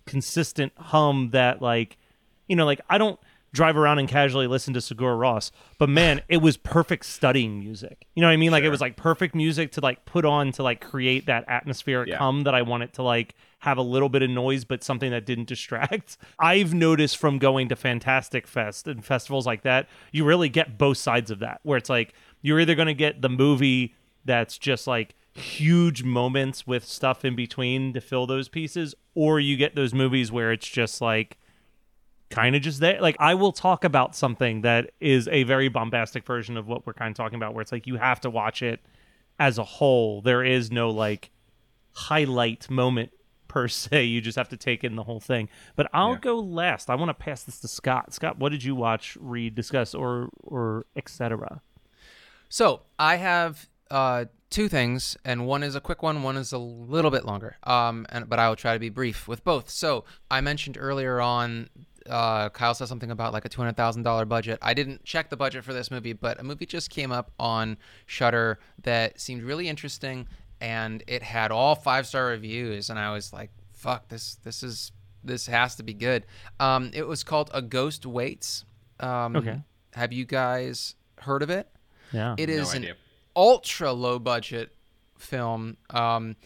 [0.06, 1.96] consistent hum that, like,
[2.48, 3.18] you know, like I don't
[3.52, 5.50] drive around and casually listen to Sigur Rós.
[5.78, 8.06] but man, it was perfect studying music.
[8.14, 8.50] You know what I mean?
[8.50, 12.08] Like it was like perfect music to like put on to like create that atmospheric
[12.08, 12.16] Yeah.
[12.18, 15.10] hum that I want it to like have a little bit of noise, but something
[15.10, 16.16] that didn't distract.
[16.38, 20.96] I've noticed from going to Fantastic Fest and festivals like that, you really get both
[20.96, 23.94] sides of that, where it's like you're either going to get the movie
[24.24, 29.56] that's just like huge moments with stuff in between to fill those pieces, or you
[29.56, 31.38] get those movies where it's just like
[32.32, 33.00] kind of just there.
[33.00, 36.94] Like I will talk about something that is a very bombastic version of what we're
[36.94, 38.80] kind of talking about, where it's like you have to watch it
[39.38, 40.20] as a whole.
[40.22, 41.30] There is no like
[41.92, 43.10] highlight moment
[43.48, 44.04] per se.
[44.04, 45.48] You just have to take in the whole thing.
[45.76, 46.18] But I'll Yeah.
[46.20, 46.90] go last.
[46.90, 48.12] I want to pass this to Scott.
[48.14, 51.60] Scott, what did you watch, read, discuss, or or etc.
[52.48, 56.58] So I have uh, two things, and one is a quick one, one is a
[56.58, 57.56] little bit longer.
[57.64, 59.68] Um, and but I will try to be brief with both.
[59.70, 61.68] So I mentioned earlier on.
[62.08, 64.58] Uh, Kyle said something about like a two hundred thousand dollar budget.
[64.62, 67.76] I didn't check the budget for this movie, but a movie just came up on
[68.06, 70.26] Shudder that seemed really interesting,
[70.60, 74.36] and it had all five star reviews, and I was like, "Fuck this!
[74.42, 74.92] This is
[75.24, 76.26] this has to be good."
[76.60, 78.64] Um, it was called A Ghost Waits.
[79.00, 79.60] Um, Okay.
[79.94, 81.68] Have you guys heard of it?
[82.12, 82.34] Yeah.
[82.38, 82.82] It is an
[83.36, 84.74] ultra low budget
[85.18, 85.76] film.
[85.90, 86.36] Um,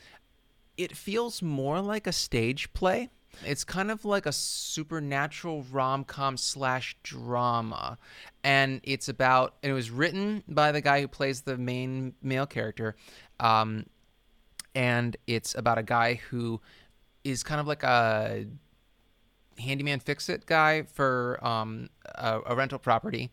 [0.77, 3.11] it feels more like a stage play.
[3.45, 7.99] It's kind of like a supernatural rom com slash drama.
[8.43, 12.47] And it's about, and it was written by the guy who plays the main male
[12.47, 12.97] character.
[13.41, 13.87] Um,
[14.75, 16.61] and it's about a guy who
[17.25, 18.47] is kind of like a
[19.59, 23.31] handyman fix it guy for um, a, a rental property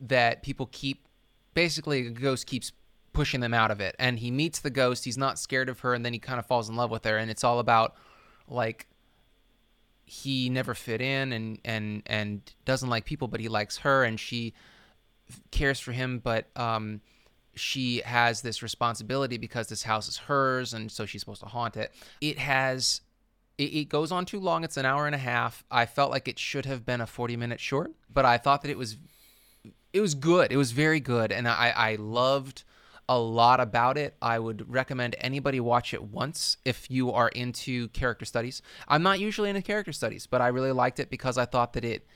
[0.00, 1.06] that people keep
[1.54, 2.72] basically a ghost keeps
[3.12, 5.94] pushing them out of it and he meets the ghost he's not scared of her
[5.94, 7.94] and then he kind of falls in love with her and it's all about
[8.48, 8.86] like
[10.12, 14.20] he never fit in and and and doesn't like people but he likes her and
[14.20, 14.52] she
[15.50, 17.00] cares for him but um
[17.54, 21.76] she has this responsibility because this house is hers and so she's supposed to haunt
[21.78, 21.92] it.
[22.20, 23.00] It has
[23.56, 24.64] it, it goes on too long.
[24.64, 25.62] It's an hour and a half.
[25.70, 28.70] I felt like it should have been a 40 minute short but i thought that
[28.70, 28.98] it was
[29.94, 30.52] it was good.
[30.52, 31.32] It was very good.
[31.32, 32.64] And i i loved
[33.08, 37.88] a lot about it i would recommend anybody watch it once if you are into
[37.88, 41.44] character studies i'm not usually into character studies but i really liked it because i
[41.44, 42.06] thought that it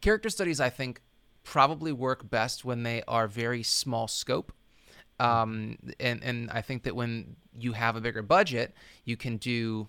[0.00, 1.00] character studies i think
[1.44, 4.52] probably work best when they are very small scope
[5.20, 8.72] um, and and I think that when you have a bigger budget,
[9.04, 9.88] you can do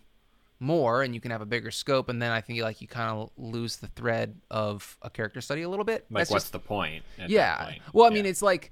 [0.60, 3.12] more and you can have a bigger scope, and then I think like you kind
[3.12, 6.06] of lose the thread of a character study a little bit.
[6.10, 7.04] Like, That's what's just- the point?
[7.28, 7.66] yeah.
[7.66, 7.82] point?
[7.94, 8.72] Well, I mean, it's like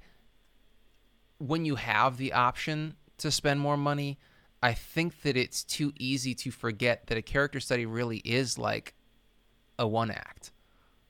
[1.38, 4.18] when you have the option to spend more money,
[4.62, 8.94] I think that it's too easy to forget that a character study really is like
[9.78, 10.52] a one act.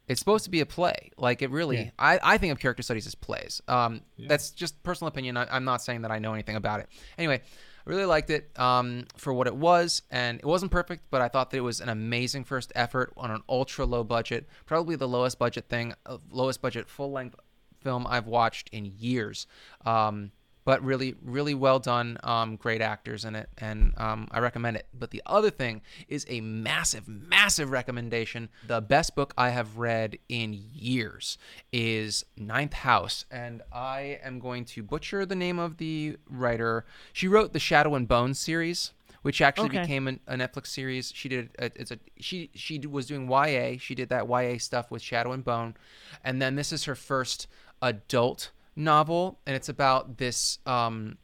[0.07, 1.11] It's supposed to be a play.
[1.19, 3.61] Like it really, I, I think of character studies as plays.
[3.69, 5.37] Um, That's just personal opinion.
[5.37, 6.89] I, I'm not saying that I know anything about it.
[7.19, 7.43] Anyway,
[7.87, 11.29] I really liked it um, for what it was, and it wasn't perfect, but I
[11.29, 15.09] thought that it was an amazing first effort on an ultra low budget, probably the
[15.09, 17.37] lowest budget thing, uh, lowest budget full length
[17.81, 19.47] film I've watched in years.
[19.85, 20.33] Um,
[20.65, 22.19] but really, really well done.
[22.23, 24.87] Um, great actors in it, and um, I recommend it.
[24.93, 28.51] But the other thing is a massive, massive recommendation.
[28.67, 31.39] The best book I have read in years
[31.73, 36.85] is Ninth House, and I am going to butcher the name of the writer.
[37.15, 38.93] She wrote the Shadow and Bone series.
[39.23, 39.81] Which actually Okay.
[39.81, 41.13] became an, a Netflix series.
[41.13, 43.77] She did a, it's a she she was doing YA.
[43.81, 45.75] She did that YA stuff with Shadow and Bone,
[46.23, 47.49] and then this is her first
[47.83, 51.19] adult novel, and it's about this um,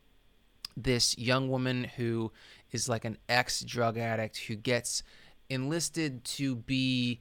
[0.76, 2.32] this young woman who
[2.72, 5.02] is like an ex drug addict who gets
[5.48, 7.20] enlisted to be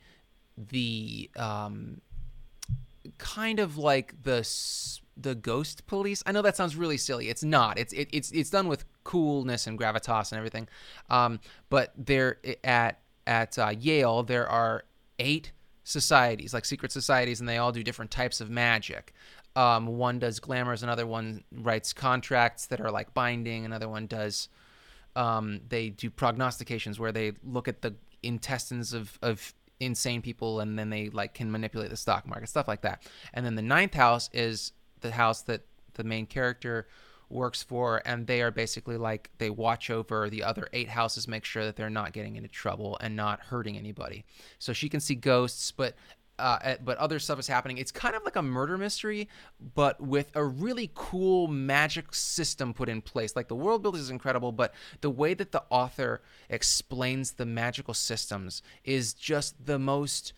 [0.57, 2.01] the um,
[3.17, 4.47] kind of like the
[5.15, 6.23] the ghost police.
[6.25, 7.29] I know that sounds really silly.
[7.29, 7.77] It's not.
[7.77, 10.67] It's it, it's it's done with coolness and gravitas and everything.
[11.09, 14.83] Um, but there at at uh, Yale there are
[15.19, 15.51] eight
[15.83, 19.13] societies, like secret societies, and they all do different types of magic.
[19.55, 24.49] Um, one does glamours, another one writes contracts that are like binding, another one does
[25.15, 30.79] um, they do prognostications where they look at the intestines of, of insane people and
[30.79, 33.03] then they like can manipulate the stock market stuff like that
[33.33, 34.71] and then the ninth house is
[35.01, 35.61] the house that
[35.95, 36.87] the main character
[37.33, 41.45] works for and they are basically like they watch over the other eight houses make
[41.45, 44.23] sure that they're not getting into trouble and not hurting anybody
[44.59, 45.95] so she can see ghosts but
[46.39, 47.77] uh, eh, but other stuff is happening.
[47.77, 49.29] It's kind of like a murder mystery,
[49.75, 53.35] but with a really cool magic system put in place.
[53.35, 57.93] Like the world building is incredible, but the way that the author explains the magical
[57.93, 60.33] systems is just the most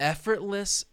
[0.00, 0.86] effortless,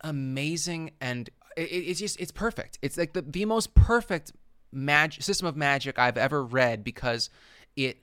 [0.00, 2.78] amazing, and it, it's just it's perfect.
[2.82, 4.32] It's like the the most perfect
[4.72, 7.30] mag- system of magic I've ever read because
[7.76, 7.98] it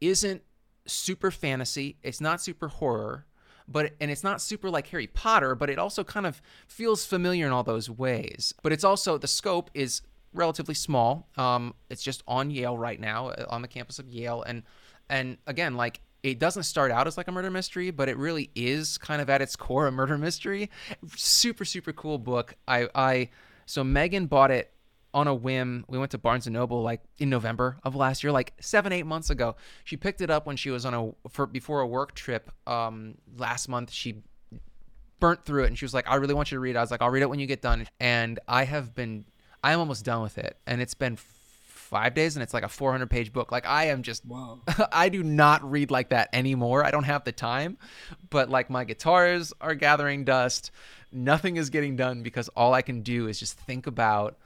[0.00, 0.42] isn't
[0.86, 1.96] super fantasy.
[2.02, 3.26] It's not super horror
[3.68, 7.46] but and it's not super like Harry Potter, but it also kind of feels familiar
[7.46, 8.54] in all those ways.
[8.62, 10.02] But it's also the scope is
[10.32, 11.28] relatively small.
[11.36, 14.62] Um, it's just on Yale right now, uh, on the campus of Yale, and
[15.08, 18.50] and again, like it doesn't start out as like a murder mystery, but it really
[18.54, 20.70] is kind of at its core a murder mystery.
[21.16, 22.54] Super super cool book.
[22.68, 23.30] I I
[23.66, 24.72] so Megan bought it
[25.16, 25.86] on a whim.
[25.88, 29.06] We went to Barnes and Noble like in November of last year, like seven, eight
[29.06, 29.56] months ago.
[29.82, 33.14] She picked it up when she was on a for before a work trip um,
[33.38, 33.90] last month.
[33.90, 34.22] She
[35.18, 36.76] burnt through it and she was like, "I really want you to read." it.
[36.76, 39.24] I was like, "I'll read it when you get done." And I have been,
[39.64, 42.68] I am almost done with it, and it's been five days, and it's like a
[42.68, 43.50] 400 page book.
[43.50, 44.60] Like I am just, wow.
[44.92, 46.84] I do not read like that anymore.
[46.84, 47.78] I don't have the time,
[48.28, 50.72] but like my guitars are gathering dust.
[51.10, 54.36] Nothing is getting done because all I can do is just think about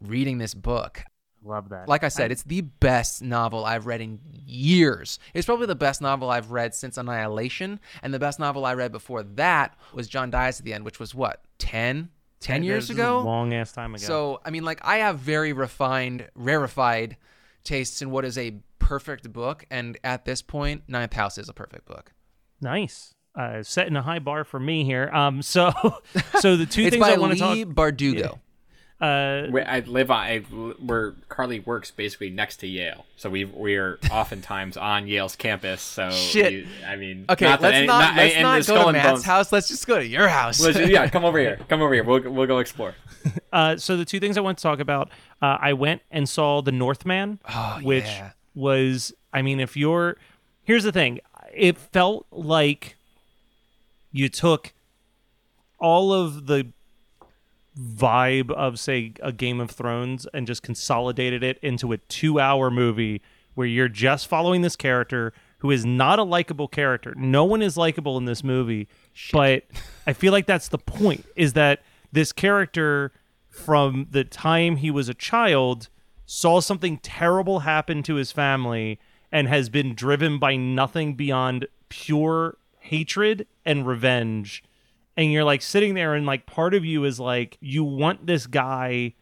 [0.00, 1.04] reading this book.
[1.42, 1.88] Love that.
[1.88, 5.18] Like I said, it's the best novel I've read in years.
[5.32, 7.80] It's probably the best novel I've read since Annihilation.
[8.02, 11.00] And the best novel I read before that was John Dies at the End, which
[11.00, 12.10] was what, 10?
[12.40, 13.20] 10 years ago?
[13.20, 14.04] long ass time ago.
[14.04, 17.16] So, I mean, like, I have very refined, rarefied
[17.64, 19.64] tastes in what is a perfect book.
[19.70, 22.12] And at this point, Ninth House is a perfect book.
[22.60, 23.14] nice.
[23.32, 25.08] Uh, setting a high bar for me here.
[25.12, 25.70] Um, so,
[26.40, 27.74] so the two things I want to Leigh talk.
[27.74, 28.40] Bardugo.
[29.00, 33.44] Uh, Where I live on, I, where Carly works basically next to Yale, so we
[33.46, 35.80] we're oftentimes on Yale's campus.
[35.80, 36.52] So Shit.
[36.52, 39.24] you- I mean, Okay, not let's any- not, let's and not go to Matt's Bones-
[39.24, 39.52] house.
[39.52, 40.60] Let's just go to your house.
[40.60, 41.58] Let's yeah, come over here.
[41.68, 42.04] Come over here.
[42.04, 42.94] We'll we'll go explore.
[43.52, 45.08] Uh, so the two things I want to talk about,
[45.40, 48.30] uh, I went and saw The Northman, Oh, which yeah.
[48.54, 50.16] was, I mean, if you're,
[50.64, 51.20] here's the thing,
[51.54, 52.96] it felt like
[54.12, 54.72] you took
[55.78, 56.68] all of the
[57.80, 63.22] vibe of, say, a Game of Thrones and just consolidated it into a two-hour movie
[63.54, 67.14] where you're just following this character who is not a likable character.
[67.16, 68.88] No one is likable in this movie,
[69.32, 69.64] but
[70.06, 73.12] I feel like that's the point is that this character
[73.48, 75.88] from the time he was a child
[76.24, 78.98] saw something terrible happen to his family
[79.32, 84.62] and has been driven by nothing beyond pure hatred and revenge
[85.16, 88.46] and you're like sitting there and like part of you is like you want this
[88.46, 89.14] guy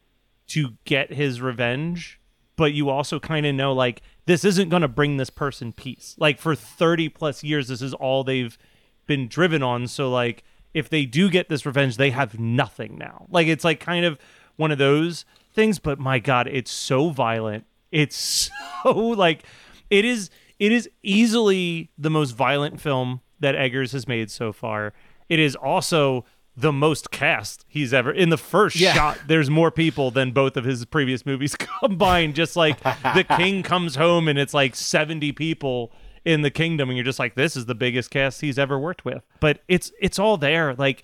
[0.48, 2.18] to get his revenge
[2.58, 6.16] but you also kind of know like this isn't going to bring this person peace.
[6.18, 8.58] Like for 30 plus years this is all they've
[9.06, 9.86] been driven on.
[9.86, 10.42] So like
[10.74, 13.26] if they do get this revenge they have nothing now.
[13.30, 14.18] Like it's like kind of
[14.56, 15.24] one of those
[15.54, 17.64] things but my god it's so violent.
[17.92, 18.50] It's
[18.82, 19.44] so like
[19.88, 20.28] it is
[20.58, 24.92] it is easily the most violent film that Eggers has made so far.
[25.28, 26.24] It is also
[26.56, 28.92] the most cast he's ever in the first Yeah.
[28.94, 29.18] shot.
[29.28, 32.34] There's more people than both of his previous movies combined.
[32.34, 35.92] Just like the king comes home and it's like 70 people
[36.24, 39.04] in the kingdom, and you're just like, this is the biggest cast he's ever worked
[39.04, 39.24] with.
[39.40, 40.74] But it's it's all there.
[40.74, 41.02] Like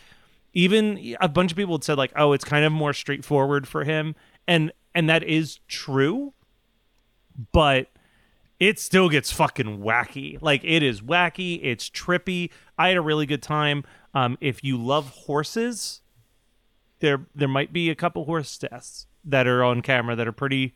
[0.52, 3.84] even a bunch of people had said like, oh, it's kind of more straightforward for
[3.84, 4.16] him,
[4.48, 6.34] and and that is true,
[7.52, 7.88] but
[8.60, 10.38] it still gets fucking wacky.
[10.40, 12.50] Like it is wacky, it's trippy.
[12.78, 13.84] I had a really good time.
[14.14, 16.00] Um, if you love horses,
[17.00, 20.74] there there might be a couple horse deaths that are on camera that are pretty.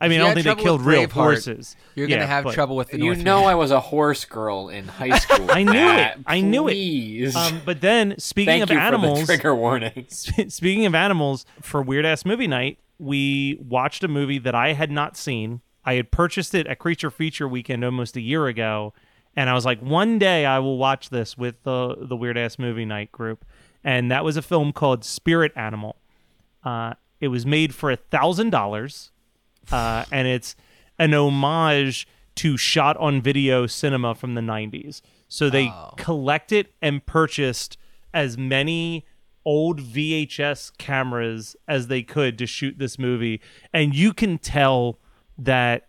[0.00, 1.74] I mean, I don't think they killed real Braveheart, horses.
[1.96, 3.24] You're gonna Yeah, have but- trouble with the You Northman.
[3.24, 5.50] know, I was a horse girl in high school.
[5.50, 6.18] I knew it.
[6.24, 7.34] I knew it.
[7.34, 10.06] Um, but then speaking Thank of you for the animals, trigger warning.
[10.08, 14.92] Speaking of animals, for Weird Ass Movie Night, we watched a movie that I had
[14.92, 15.62] not seen.
[15.84, 18.94] I had purchased it at Creature Feature Weekend almost a year ago,
[19.38, 22.58] and I was like, one day I will watch this with the the Weird Ass
[22.58, 23.44] Movie Night group.
[23.84, 25.94] and that was a film called Spirit Animal.
[26.64, 29.12] Uh, it was made for a thousand dollars,
[29.70, 30.56] uh, and it's
[30.98, 35.02] an homage to shot on video cinema from the 90s.
[35.28, 37.78] So they collected and purchased
[38.12, 39.06] as many
[39.44, 43.40] old VHS cameras as they could to shoot this movie.
[43.72, 44.98] And you can tell
[45.36, 45.87] that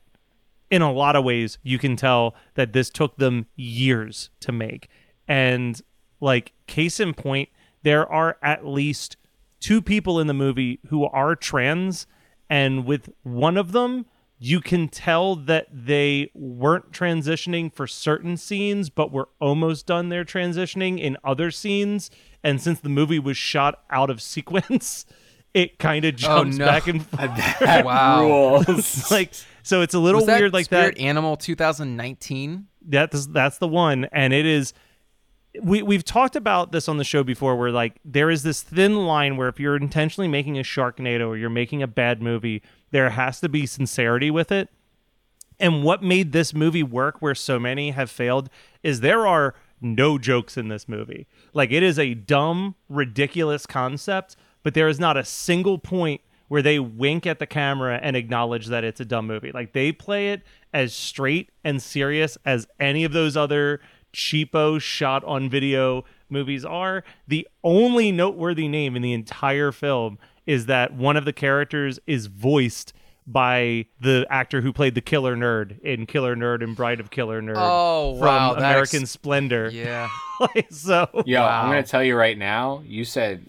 [0.70, 4.90] in a lot of ways, you can tell that this took them years to make.
[5.28, 5.82] And
[6.20, 7.50] like case in point,
[7.84, 9.18] there are at least
[9.60, 12.08] two people in the movie who are trans,
[12.50, 14.06] and with one of them,
[14.40, 20.24] you can tell that they weren't transitioning for certain scenes, but were almost done their
[20.24, 22.10] transitioning in other scenes.
[22.42, 25.06] And since the movie was shot out of sequence,
[25.54, 26.66] it kind of oh, jumps no.
[26.66, 27.86] back and forth.
[27.86, 28.22] Wow.
[28.22, 29.12] rules.
[29.12, 29.34] like
[29.70, 31.02] so, it's a little weird like Spirit that.
[31.02, 32.68] Animal 2019.
[32.82, 34.74] That's that's the one, and it is.
[35.62, 39.06] We we've talked about this on the show before, where like there is this thin
[39.06, 43.12] line where if you're intentionally making a Sharknado or you're making a bad movie, there
[43.12, 44.70] has to be sincerity with it.
[45.60, 48.50] And what made this movie work where so many have failed
[48.82, 51.28] is there are no jokes in this movie.
[51.54, 56.62] Like it is a dumb, ridiculous concept, but there is not a single point where
[56.62, 59.52] they wink at the camera and acknowledge that it's a dumb movie.
[59.54, 60.42] Like they play it
[60.74, 63.80] as straight and serious as any of those other
[64.14, 67.04] cheapo shot on video movies are.
[67.28, 72.26] The only noteworthy name in the entire film is that one of the characters is
[72.26, 72.92] voiced
[73.28, 77.44] by the actor who played the killer nerd in Killer Nerd and Bride of Killer
[77.44, 79.70] Nerd Oh, from wow, American ex- Splendor.
[79.72, 80.10] Yeah.
[80.40, 81.64] Like, so Yo, Wow.
[81.64, 82.82] I'm gonna tell you right now.
[82.88, 83.46] You said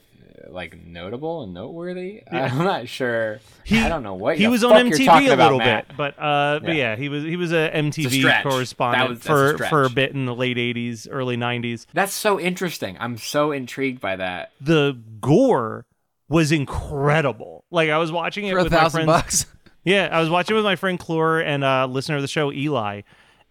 [0.48, 2.22] like notable and noteworthy.
[2.32, 3.40] I'm not sure.
[3.70, 5.88] I don't know what he was on MTV a little Matt.
[5.88, 6.92] bit, but uh, but Yeah.
[6.92, 8.44] yeah, he was he was a MTV stretch.
[8.44, 11.86] That correspondent was- that's a for for a bit in the late '80s, early '90s.
[11.92, 12.96] That's so interesting.
[13.00, 14.52] I'm so intrigued by that.
[14.60, 15.86] The gore
[16.28, 17.64] was incredible.
[17.70, 19.22] Like I was watching it For a with my thousand friends.
[19.22, 19.46] bucks.
[19.82, 22.52] Yeah, I was watching it with my friend Clore and uh, listener of the show
[22.52, 23.00] Eli,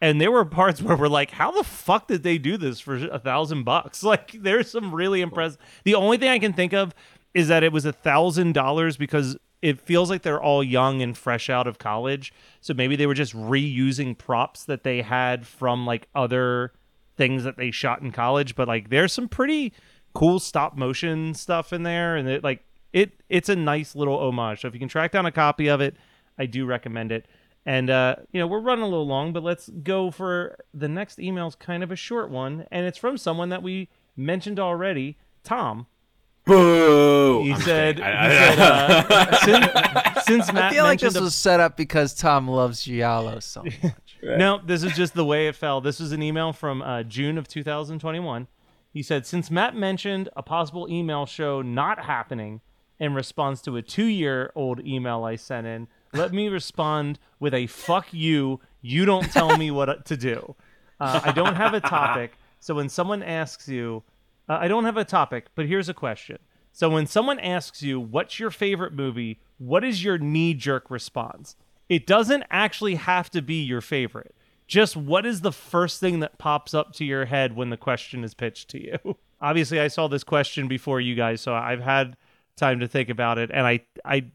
[0.01, 2.95] and there were parts where we're like, "How the fuck did they do this for
[2.95, 5.59] a thousand bucks?" Like, there's some really impressive.
[5.83, 6.93] The only thing I can think of
[7.33, 11.17] is that it was a thousand dollars because it feels like they're all young and
[11.17, 15.85] fresh out of college, so maybe they were just reusing props that they had from
[15.85, 16.71] like other
[17.17, 18.55] things that they shot in college.
[18.55, 19.73] But like, there's some pretty
[20.13, 24.61] cool stop motion stuff in there, and it like it it's a nice little homage.
[24.61, 25.95] So if you can track down a copy of it.
[26.39, 27.27] I do recommend it.
[27.69, 31.19] And uh, you know, we're running a little long, but let's go for the next
[31.19, 35.85] email's kind of a short one, and it's from someone that we mentioned already, Tom.
[36.45, 37.43] Boo!
[37.43, 38.11] He I'm said, kidding.
[38.11, 41.59] he I- said uh, since, since Matt I feel like mentioned this a- was set
[41.59, 44.17] up because Tom loves Giallo so much.
[44.23, 45.79] no, this is just the way it fell.
[45.79, 48.47] This was an email from uh, June of 2021.
[48.91, 52.61] He said, Since Matt mentioned a possible email show not happening
[52.99, 57.53] in response to a two year old email I sent in, let me respond with
[57.53, 58.59] a fuck you.
[58.81, 60.55] You don't tell me what to do.
[60.99, 62.33] Uh, I don't have a topic.
[62.59, 64.03] So when someone asks you,
[64.49, 66.39] uh, I don't have a topic, but here's a question.
[66.71, 69.39] So when someone asks you, what's your favorite movie?
[69.57, 71.55] What is your knee jerk response?
[71.87, 74.35] It doesn't actually have to be your favorite.
[74.67, 78.23] Just what is the first thing that pops up to your head when the question
[78.23, 79.17] is pitched to you?
[79.41, 82.15] Obviously, I saw this question before you guys, so I've had
[82.55, 84.25] time to think about it, and I I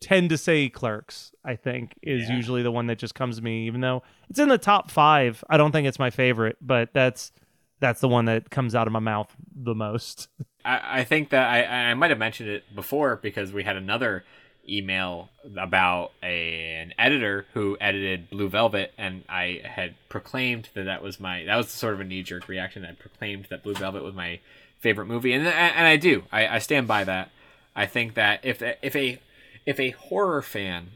[0.00, 1.32] tend to say Clerks.
[1.44, 4.48] I think is usually the one that just comes to me, even though it's in
[4.48, 5.42] the top five.
[5.48, 7.32] I don't think it's my favorite, but that's
[7.80, 10.28] that's the one that comes out of my mouth the most.
[10.64, 14.24] I, I think that I, I might have mentioned it before because we had another
[14.68, 21.02] email about a, an editor who edited Blue Velvet, and I had proclaimed that that
[21.02, 22.84] was my that was sort of a knee jerk reaction.
[22.84, 24.40] I proclaimed that Blue Velvet was my
[24.78, 26.24] favorite movie, and and I do.
[26.30, 27.30] I, I stand by that.
[27.74, 29.20] I think that if if a
[29.68, 30.92] if a horror fan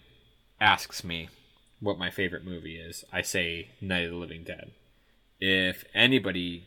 [0.58, 1.28] asks me
[1.78, 4.70] what my favorite movie is, I say Night of the Living Dead.
[5.38, 6.64] If anybody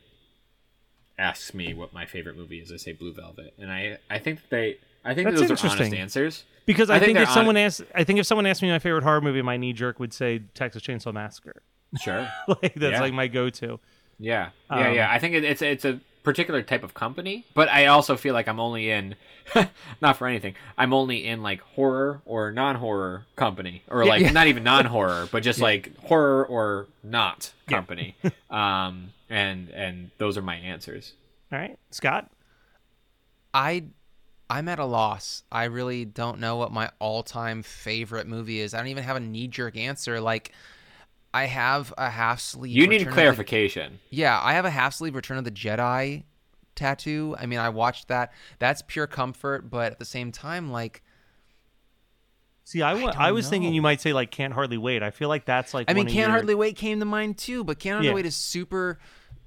[1.18, 4.42] asks me what my favorite movie is, I say Blue Velvet, and I I think
[4.42, 7.34] that they I think That's those are honest answers Because I, I think think, if
[7.34, 10.00] someone asks, I think if someone asked me my favorite horror movie, my knee jerk
[10.00, 11.64] would say Texas Chainsaw Massacre.
[12.04, 12.28] Sure.
[12.48, 13.02] like that's Yeah.
[13.02, 13.80] like my go-to.
[14.20, 15.12] Yeah, yeah, Um, yeah.
[15.12, 18.50] I think it, it's it's a particular type of company, but I also feel like
[18.50, 19.16] I'm only in,
[20.02, 24.32] not for anything, I'm only in like horror or non-horror company, or Yeah, like yeah.
[24.32, 28.16] not even non-horror, but just like horror or not company.
[28.50, 31.14] um, and and those are my answers.
[31.54, 32.30] All right, Scott.
[33.54, 33.86] I
[34.50, 35.44] I'm at a loss.
[35.52, 38.74] I really don't know what my all-time favorite movie is.
[38.74, 40.20] I don't even have a knee-jerk answer.
[40.22, 40.52] Like
[41.36, 42.72] I have a half sleeve.
[42.76, 44.00] You need Return of the- clarification.
[44.10, 46.24] yeah, I have a half sleeve Return of the Jedi
[46.76, 47.36] tattoo.
[47.40, 48.32] I mean, I watched that.
[48.60, 51.02] That's pure comfort, but at the same time, like,
[52.64, 55.04] See, I, wa- don't was thinking you might say like can't hardly wait.
[55.04, 57.38] I feel like that's like I mean, of Can't your- Hardly Wait came to mind
[57.38, 58.16] too, but Can't Hardly Yeah.
[58.16, 58.98] Wait is super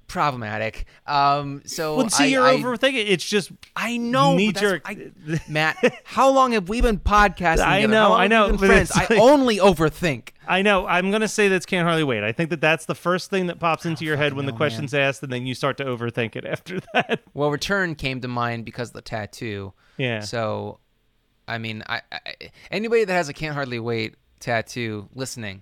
[0.09, 0.85] problematic.
[1.07, 3.05] Um, so Well, see, I, you're I, overthinking.
[3.07, 4.81] It's just I know, knee but jerk.
[4.85, 5.11] I-
[5.47, 7.59] Matt, how long have we been podcasting?
[7.59, 7.93] I together?
[7.93, 8.91] know, I know, but friends.
[8.93, 10.29] it's I only overthink.
[10.47, 10.85] I know.
[10.87, 12.23] I'm gonna say that's can't hardly wait.
[12.23, 14.57] I think that that's the first thing that pops into your head when the know,
[14.57, 17.21] question's asked, and then you start to overthink it after that.
[17.33, 19.73] Well, Return came to mind because of the tattoo.
[19.97, 20.21] Yeah.
[20.21, 20.79] So,
[21.47, 22.19] I mean, I, I
[22.71, 25.61] anybody that has a Can't Hardly Wait tattoo listening,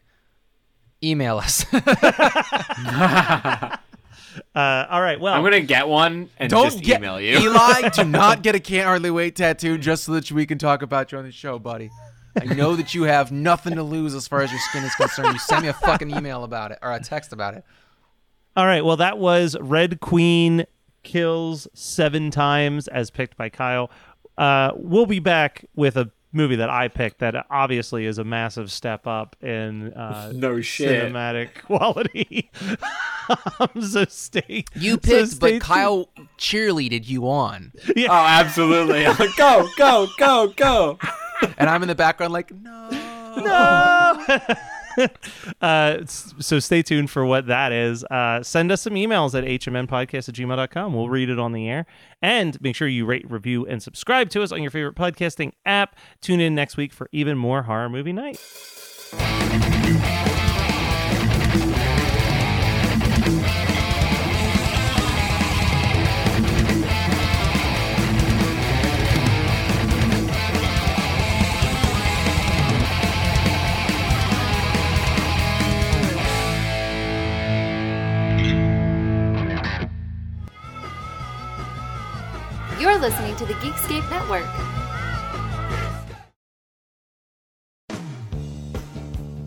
[1.03, 1.65] email us.
[4.55, 5.19] Uh, all right.
[5.19, 7.37] Well, I'm gonna get one and Don't just get email you.
[7.39, 7.89] Eli.
[7.89, 11.11] Do not get a Can't Hardly Wait tattoo just so that we can talk about
[11.11, 11.89] you on the show, buddy.
[12.39, 15.33] I know that you have nothing to lose as far as your skin is concerned.
[15.33, 17.63] You send me a fucking email about it or a text about it.
[18.55, 18.85] All right.
[18.85, 20.65] Well, that was Red Queen
[21.03, 23.89] kills seven times as picked by Kyle.
[24.37, 28.71] Uh, we'll be back with a movie that I picked that obviously is a massive
[28.71, 31.11] step up in uh, No shit.
[31.11, 32.49] cinematic quality.
[33.59, 34.63] um, so stay.
[34.75, 35.61] You so picked, stay but tuned.
[35.63, 38.07] Kyle cheerleaded you on, Yeah.
[38.11, 39.03] oh, absolutely.
[39.37, 40.99] Go, go, go, go.
[41.57, 42.89] and I'm in the background like, no.
[43.37, 44.37] no.
[45.61, 48.03] uh, so stay tuned for what that is.
[48.05, 50.93] Uh, send us some emails at hmnpodcast at gmail.com.
[50.93, 51.85] We'll read it on the air.
[52.21, 55.95] And make sure you rate, review, and subscribe to us on your favorite podcasting app.
[56.21, 58.39] Tune in next week for even more horror movie night.
[84.01, 84.45] To Network.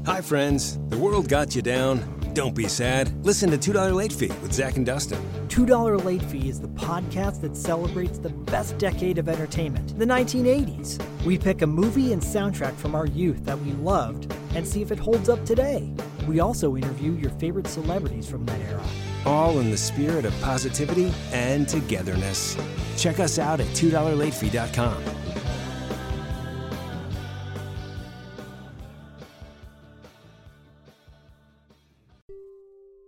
[0.07, 0.79] Hi, friends.
[0.89, 2.03] The world got you down.
[2.35, 3.25] Don't be sad.
[3.25, 5.19] Listen to $2 Late Fee with Zach and Dustin.
[5.49, 11.01] $2 Late Fee is the podcast that celebrates the best decade of entertainment, the 1980s.
[11.25, 14.93] We pick a movie and soundtrack from our youth that we loved and see if
[14.93, 15.93] it holds up today.
[16.31, 18.85] We also interview your favorite celebrities from that era.
[19.27, 22.57] All in the spirit of positivity and togetherness.
[22.97, 25.03] Check us out at $2LateFee.com.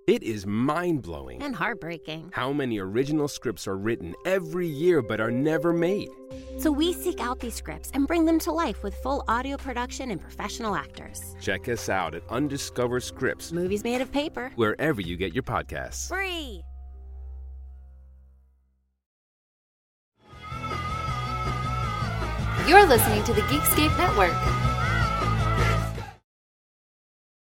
[0.08, 2.30] It is mind blowing And heartbreaking.
[2.32, 6.08] how many original scripts are written every year but are never made.
[6.58, 10.10] So we seek out these scripts and bring them to life with full audio production
[10.10, 11.34] and professional actors.
[11.40, 14.52] Check us out at Undiscovered Scripts, Movies made of paper.
[14.56, 16.08] wherever you get your podcasts.
[16.08, 16.62] Free.
[22.68, 24.71] You're listening to the Geekscape Network.